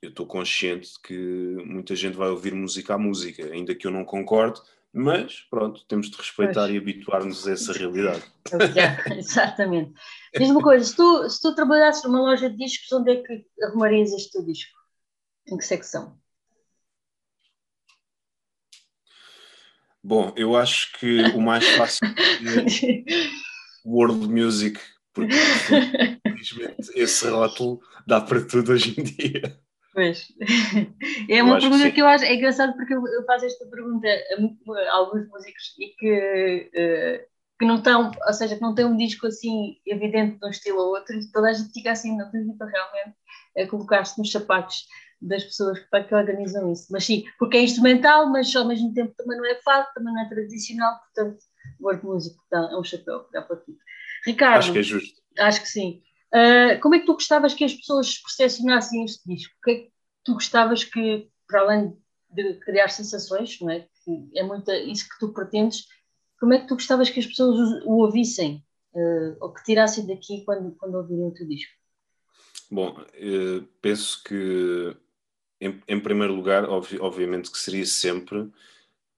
eu 0.02 0.10
estou 0.10 0.26
consciente 0.26 0.94
de 0.94 1.00
que 1.02 1.66
muita 1.66 1.96
gente 1.96 2.16
vai 2.16 2.30
ouvir 2.30 2.54
música 2.54 2.96
à 2.96 2.98
música, 2.98 3.46
ainda 3.52 3.76
que 3.76 3.86
eu 3.86 3.92
não 3.92 4.06
concorde, 4.06 4.62
mas 4.94 5.42
pronto, 5.50 5.84
temos 5.88 6.10
de 6.10 6.16
respeitar 6.16 6.62
pois. 6.62 6.74
e 6.74 6.78
habituar-nos 6.78 7.46
a 7.48 7.52
essa 7.52 7.74
realidade. 7.74 8.24
Exatamente. 9.18 9.94
Diz 10.38 10.50
uma 10.50 10.62
coisa, 10.62 10.86
se 10.86 10.96
tu, 10.96 11.30
se 11.30 11.42
tu 11.42 11.54
trabalhasses 11.54 12.04
numa 12.06 12.22
loja 12.22 12.50
de 12.50 12.56
discos, 12.56 12.92
onde 12.94 13.12
é 13.12 13.22
que 13.22 13.46
arrumarias 13.62 14.14
este 14.14 14.32
teu 14.32 14.46
disco? 14.46 14.72
Em 15.48 15.58
que 15.58 15.66
secção? 15.66 16.18
Bom, 20.02 20.32
eu 20.38 20.56
acho 20.56 20.98
que 20.98 21.24
o 21.36 21.42
mais 21.42 21.68
fácil 21.72 22.08
é 22.08 23.04
World 23.84 24.28
Music, 24.28 24.80
porque 25.16 25.34
infelizmente 26.28 26.92
esse 26.94 27.28
rótulo 27.30 27.80
dá 28.06 28.22
para 28.22 28.46
tudo 28.46 28.74
hoje 28.74 28.94
em 29.00 29.04
dia. 29.04 29.60
Pois. 29.94 30.28
É 31.30 31.42
uma 31.42 31.58
pergunta 31.58 31.86
que, 31.86 31.92
que, 31.94 32.02
eu 32.02 32.08
acho 32.08 32.26
é 32.26 32.36
engraçado 32.36 32.76
porque 32.76 32.94
eu, 32.94 33.26
faço 33.26 33.46
esta 33.46 33.66
pergunta 33.68 34.08
a, 34.08 34.96
alguns 34.96 35.28
músicos 35.30 35.74
e 35.80 35.88
que, 35.98 36.70
uh, 36.76 37.26
que 37.58 37.66
não 37.66 37.78
estão, 37.78 38.12
ou 38.28 38.34
seja, 38.34 38.56
que 38.56 38.62
não 38.62 38.76
têm 38.76 38.86
um 38.86 38.98
disco 38.98 39.26
assim 39.26 39.78
evidente 39.86 40.38
de 40.38 40.46
um 40.46 40.50
estilo 40.50 40.80
ou 40.80 40.90
outro, 40.90 41.16
e 41.16 41.32
toda 41.32 41.50
a 41.50 41.54
gente 41.54 41.72
fica 41.72 41.92
assim, 41.92 42.16
não 42.18 42.28
acredita 42.28 42.66
realmente 42.66 43.16
a 43.58 43.68
colocar-se 43.68 44.20
nos 44.20 44.32
sapatos 44.32 44.86
das 45.22 45.44
pessoas 45.46 45.80
que, 45.80 46.04
que 46.04 46.16
organizam 46.16 46.72
isso. 46.72 46.88
Mas 46.92 47.06
sim, 47.06 47.24
porque 47.40 47.58
é 47.58 47.64
instrumental, 47.64 48.30
mas 48.30 48.54
ao 48.56 48.68
mesmo 48.68 48.94
tempo 48.94 49.14
também 49.18 49.38
não 49.38 49.46
é 49.46 49.56
fado, 49.64 49.88
também 49.96 50.14
não 50.14 50.22
é 50.22 50.30
tradicional, 50.30 51.00
portanto, 51.00 51.40
world 51.80 52.06
music 52.06 52.36
dá, 52.52 52.70
é 52.72 52.78
um 52.78 52.84
chapéu, 52.84 53.26
dá 53.32 53.42
para 53.42 53.56
tudo. 53.58 53.78
Ricardo. 54.26 54.60
Acho 54.60 54.74
que 54.74 54.80
é 54.80 54.84
justo. 54.84 55.22
Acho 55.38 55.62
que 55.62 55.68
sim. 55.68 56.02
Uh, 56.34 56.80
como 56.82 56.96
é 56.96 57.00
que 57.00 57.06
tu 57.06 57.14
gostavas 57.14 57.54
que 57.54 57.64
as 57.64 57.74
pessoas 57.74 58.18
percepcionassem 58.18 59.06
este 59.06 59.28
disco? 59.28 59.54
O 59.58 59.62
que 59.64 59.72
é 59.72 59.76
que 59.76 59.92
tu 60.24 60.34
gostavas 60.34 60.84
que, 60.84 61.30
para 61.48 61.62
além 61.62 61.98
de 62.30 62.56
criar 62.56 62.90
sensações, 62.90 63.60
não 63.62 63.70
é? 63.70 63.88
Que 64.04 64.30
é 64.36 64.44
muito 64.44 64.72
isso 64.72 65.08
que 65.08 65.20
tu 65.20 65.34
pretendes, 65.34 65.86
como 66.40 66.54
é 66.54 66.60
que 66.60 66.68
tu 66.68 66.76
gostavas 66.76 67.10
que 67.10 67.20
as 67.20 67.26
pessoas 67.26 67.84
o, 67.86 67.94
ouvissem 68.02 68.64
uh, 68.94 69.38
ou 69.40 69.54
que 69.54 69.64
tirassem 69.64 70.06
daqui 70.06 70.44
quando, 70.44 70.76
quando 70.76 70.96
ouvirem 70.96 71.26
o 71.26 71.34
teu 71.34 71.48
disco? 71.48 71.72
Bom, 72.70 73.00
uh, 73.00 73.62
penso 73.82 74.22
que 74.24 74.96
em, 75.62 75.82
em 75.88 76.00
primeiro 76.00 76.34
lugar, 76.34 76.70
obvi 76.70 77.00
obviamente 77.00 77.50
que 77.50 77.58
seria 77.58 77.86
sempre 77.86 78.52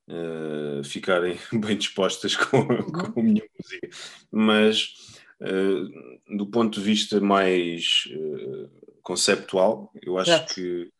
uh, 0.07 0.83
ficarem 0.83 1.37
bem 1.53 1.77
dispostas 1.77 2.35
com, 2.35 2.59
uhum. 2.59 2.91
com 2.91 3.19
a 3.19 3.23
minha 3.23 3.43
música, 3.57 3.89
mas 4.31 4.93
uh, 5.41 6.37
do 6.37 6.47
ponto 6.47 6.79
de 6.79 6.85
vista 6.85 7.19
mais 7.19 8.07
uh, 8.11 8.69
conceptual, 9.01 9.91
eu 10.01 10.17
acho 10.17 10.31
Exato. 10.31 10.53
que 10.55 10.91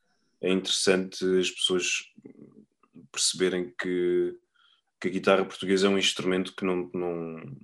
é 0.41 0.51
interessante 0.51 1.25
as 1.39 1.49
pessoas 1.49 2.11
perceberem 3.11 3.73
que, 3.79 4.35
que 5.01 5.07
a 5.07 5.11
guitarra 5.11 5.45
portuguesa 5.45 5.87
é 5.87 5.89
um 5.89 5.97
instrumento 5.97 6.55
que 6.55 6.63
não, 6.63 6.89
não, 6.93 7.57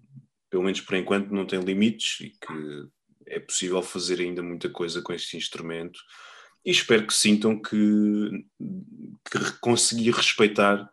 pelo 0.49 0.63
menos 0.63 0.81
por 0.81 0.95
enquanto, 0.95 1.31
não 1.31 1.45
tem 1.45 1.59
limites 1.59 2.19
e 2.21 2.29
que 2.29 2.87
é 3.27 3.39
possível 3.39 3.81
fazer 3.81 4.19
ainda 4.19 4.41
muita 4.41 4.69
coisa 4.69 5.01
com 5.01 5.13
este 5.13 5.37
instrumento 5.37 5.99
e 6.65 6.71
espero 6.71 7.05
que 7.05 7.13
sintam 7.13 7.61
que, 7.61 8.45
que 9.29 9.59
consegui 9.59 10.11
respeitar 10.11 10.89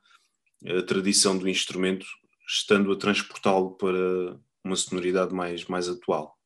a 0.66 0.82
tradição 0.82 1.36
do 1.36 1.48
instrumento, 1.48 2.06
estando 2.46 2.92
a 2.92 2.96
transportá-lo 2.96 3.72
para 3.72 4.38
uma 4.64 4.76
sonoridade 4.76 5.32
mais, 5.32 5.64
mais 5.66 5.88
atual. 5.88 6.36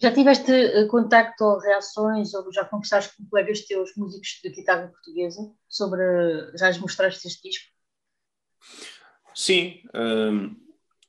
Já 0.00 0.12
tiveste 0.12 0.50
eh, 0.50 0.86
contacto 0.86 1.44
ou 1.44 1.58
reações, 1.58 2.32
ou 2.32 2.50
já 2.52 2.64
conversaste 2.64 3.14
com 3.16 3.26
colegas 3.26 3.60
teus, 3.62 3.94
músicos 3.96 4.40
de 4.42 4.50
guitarra 4.50 4.88
portuguesa, 4.88 5.40
sobre. 5.68 6.02
Já 6.56 6.68
lhes 6.68 6.78
mostraste 6.78 7.28
este 7.28 7.48
disco? 7.48 7.66
Sim. 9.34 9.82
Hum, 9.94 10.56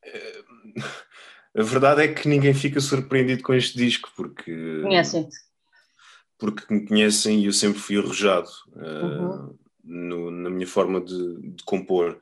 eh, 0.03 0.43
a 1.57 1.63
verdade 1.63 2.03
é 2.03 2.13
que 2.13 2.27
ninguém 2.27 2.53
fica 2.53 2.81
surpreendido 2.81 3.43
com 3.43 3.53
este 3.53 3.77
disco, 3.77 4.11
porque. 4.15 4.81
Conhecem-te 4.81 5.37
porque 6.41 6.73
me 6.73 6.87
conhecem 6.87 7.39
e 7.39 7.45
eu 7.45 7.53
sempre 7.53 7.79
fui 7.79 7.99
arrojado 7.99 8.49
uh, 8.69 9.55
no, 9.83 10.31
na 10.31 10.49
minha 10.49 10.65
forma 10.65 10.99
de, 10.99 11.39
de, 11.39 11.63
compor. 11.63 12.19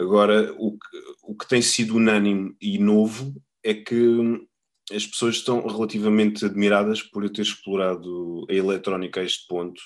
Agora, 0.00 0.54
o 0.58 0.72
que, 0.72 1.02
o 1.22 1.34
que 1.34 1.46
tem 1.46 1.60
sido 1.60 1.96
unânime 1.96 2.56
e 2.60 2.78
novo 2.78 3.34
é 3.62 3.74
que 3.74 4.46
as 4.90 5.06
pessoas 5.06 5.36
estão 5.36 5.66
relativamente 5.66 6.44
admiradas 6.44 7.02
por 7.02 7.22
eu 7.22 7.32
ter 7.32 7.42
explorado 7.42 8.46
a 8.48 8.52
eletrónica 8.52 9.20
a 9.20 9.24
este 9.24 9.46
ponto 9.46 9.80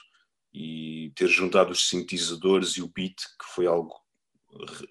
e 0.53 1.13
ter 1.17 1.27
juntado 1.27 1.73
os 1.73 1.89
sintetizadores 1.89 2.77
e 2.77 2.83
o 2.83 2.89
beat, 2.89 3.17
que 3.17 3.55
foi 3.55 3.67
algo 3.67 3.93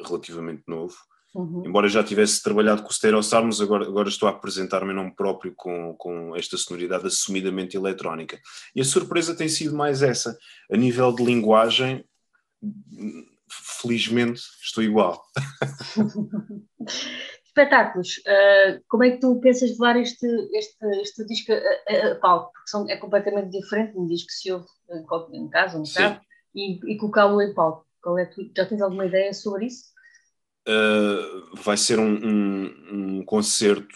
relativamente 0.05 0.63
novo. 0.67 0.95
Uhum. 1.33 1.63
Embora 1.65 1.87
já 1.87 2.03
tivesse 2.03 2.43
trabalhado 2.43 2.83
com 2.83 2.89
o 2.89 2.93
Stereo 2.93 3.23
Sounds, 3.23 3.61
agora, 3.61 3.85
agora 3.85 4.09
estou 4.09 4.27
a 4.27 4.31
apresentar-me 4.31 4.91
em 4.91 4.95
nome 4.95 5.15
próprio 5.15 5.53
com, 5.55 5.95
com 5.95 6.35
esta 6.35 6.57
sonoridade 6.57 7.07
assumidamente 7.07 7.77
eletrónica. 7.77 8.39
E 8.75 8.81
a 8.81 8.85
surpresa 8.85 9.33
tem 9.33 9.47
sido 9.47 9.75
mais 9.75 10.03
essa. 10.03 10.37
A 10.69 10.75
nível 10.75 11.11
de 11.15 11.23
linguagem, 11.23 12.05
felizmente 13.81 14.41
estou 14.61 14.83
igual. 14.83 15.23
Espetáculos. 17.45 18.17
Uh, 18.19 18.81
como 18.87 19.03
é 19.03 19.11
que 19.11 19.19
tu 19.19 19.39
pensas 19.39 19.69
levar 19.71 19.95
este, 19.97 20.25
este, 20.53 20.85
este 21.01 21.25
disco 21.25 21.53
a, 21.53 21.57
a, 22.11 22.15
palco? 22.15 22.51
Porque 22.51 22.69
são, 22.69 22.89
é 22.89 22.97
completamente 22.97 23.51
diferente 23.51 23.95
um 23.95 24.07
disco 24.07 24.27
que 24.27 24.33
se 24.33 24.51
ouve 24.51 24.65
em 25.33 25.47
casa, 25.49 25.77
um 25.77 25.83
bocado, 25.83 26.19
e, 26.55 26.79
e 26.91 26.97
colocá-lo 26.97 27.41
em 27.41 27.53
palco. 27.53 27.85
Qual 28.01 28.17
é 28.17 28.25
tu, 28.25 28.41
já 28.55 28.65
tens 28.65 28.81
alguma 28.81 29.05
ideia 29.05 29.33
sobre 29.33 29.67
isso? 29.67 29.93
Uh, 30.67 31.55
vai 31.55 31.77
ser 31.77 31.99
um, 31.99 32.15
um, 32.15 33.17
um, 33.19 33.25
concerto 33.25 33.95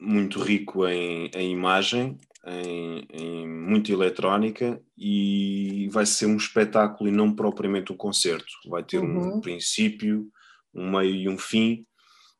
muito 0.00 0.40
rico 0.40 0.86
em, 0.86 1.30
em 1.34 1.52
imagem, 1.52 2.18
em, 2.46 3.06
em 3.10 3.48
muita 3.48 3.92
eletrónica 3.92 4.82
e 4.96 5.88
vai 5.92 6.04
ser 6.04 6.26
um 6.26 6.36
espetáculo 6.36 7.08
e 7.08 7.12
não 7.12 7.34
propriamente 7.34 7.92
um 7.92 7.96
concerto. 7.96 8.52
Vai 8.68 8.82
ter 8.82 8.98
uhum. 8.98 9.36
um 9.36 9.40
princípio, 9.40 10.30
um 10.74 10.90
meio 10.90 11.14
e 11.14 11.28
um 11.28 11.38
fim. 11.38 11.86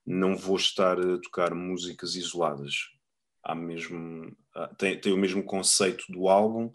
Não 0.04 0.36
vou 0.36 0.56
estar 0.56 0.98
a 0.98 1.18
tocar 1.18 1.54
músicas 1.54 2.16
isoladas. 2.16 2.74
Há 3.44 3.54
mesmo, 3.54 4.36
tem, 4.76 5.00
tem 5.00 5.12
o 5.12 5.18
mesmo 5.18 5.42
conceito 5.44 6.04
do 6.08 6.28
álbum. 6.28 6.72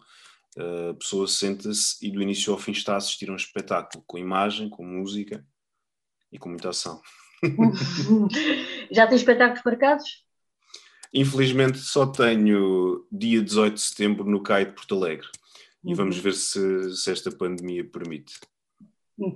A 0.90 0.94
pessoa 0.94 1.28
senta-se 1.28 2.04
e 2.04 2.10
do 2.10 2.22
início 2.22 2.52
ao 2.52 2.58
fim 2.58 2.72
está 2.72 2.94
a 2.94 2.96
assistir 2.96 3.28
a 3.28 3.32
um 3.32 3.36
espetáculo 3.36 4.02
com 4.06 4.18
imagem, 4.18 4.70
com 4.70 4.84
música 4.84 5.44
e 6.32 6.38
com 6.38 6.48
muita 6.48 6.70
ação. 6.70 7.00
Já 8.90 9.06
tem 9.06 9.16
espetáculos 9.16 9.62
marcados? 9.64 10.27
Infelizmente 11.12 11.78
só 11.78 12.06
tenho 12.06 13.06
dia 13.10 13.42
18 13.42 13.74
de 13.74 13.80
setembro 13.80 14.24
no 14.24 14.42
CAI 14.42 14.66
de 14.66 14.72
Porto 14.72 14.94
Alegre 14.94 15.28
e 15.84 15.94
vamos 15.94 16.16
uhum. 16.16 16.22
ver 16.22 16.32
se, 16.34 16.96
se, 16.96 17.10
esta 17.10 17.30
pandemia 17.30 17.88
permite. 17.88 18.38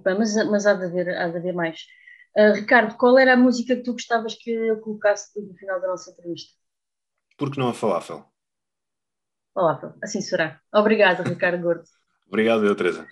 Mas, 0.04 0.35
mas 0.50 0.66
há, 0.66 0.74
de 0.74 0.85
haver, 0.85 1.08
há 1.16 1.28
de 1.28 1.38
haver 1.38 1.54
mais. 1.54 1.87
Uh, 2.37 2.52
Ricardo, 2.54 2.96
qual 2.96 3.18
era 3.18 3.35
a 3.35 3.37
música 3.37 3.76
que 3.76 3.82
tu 3.82 3.92
gostavas 3.92 4.35
que 4.35 4.50
eu 4.50 4.80
colocasse 4.80 5.38
no 5.40 5.54
final 5.54 5.80
da 5.80 5.88
nossa 5.88 6.11
entrevista? 6.11 6.54
Porque 7.37 7.58
não 7.58 7.68
a 7.68 7.74
falafel? 7.74 8.24
Falafel, 9.54 9.94
assim 10.02 10.20
será. 10.20 10.61
Obrigado, 10.72 11.22
Ricardo 11.22 11.62
Gordo. 11.62 11.85
Obrigado, 12.26 12.64
eu, 12.64 12.74
Teresa. 12.74 13.06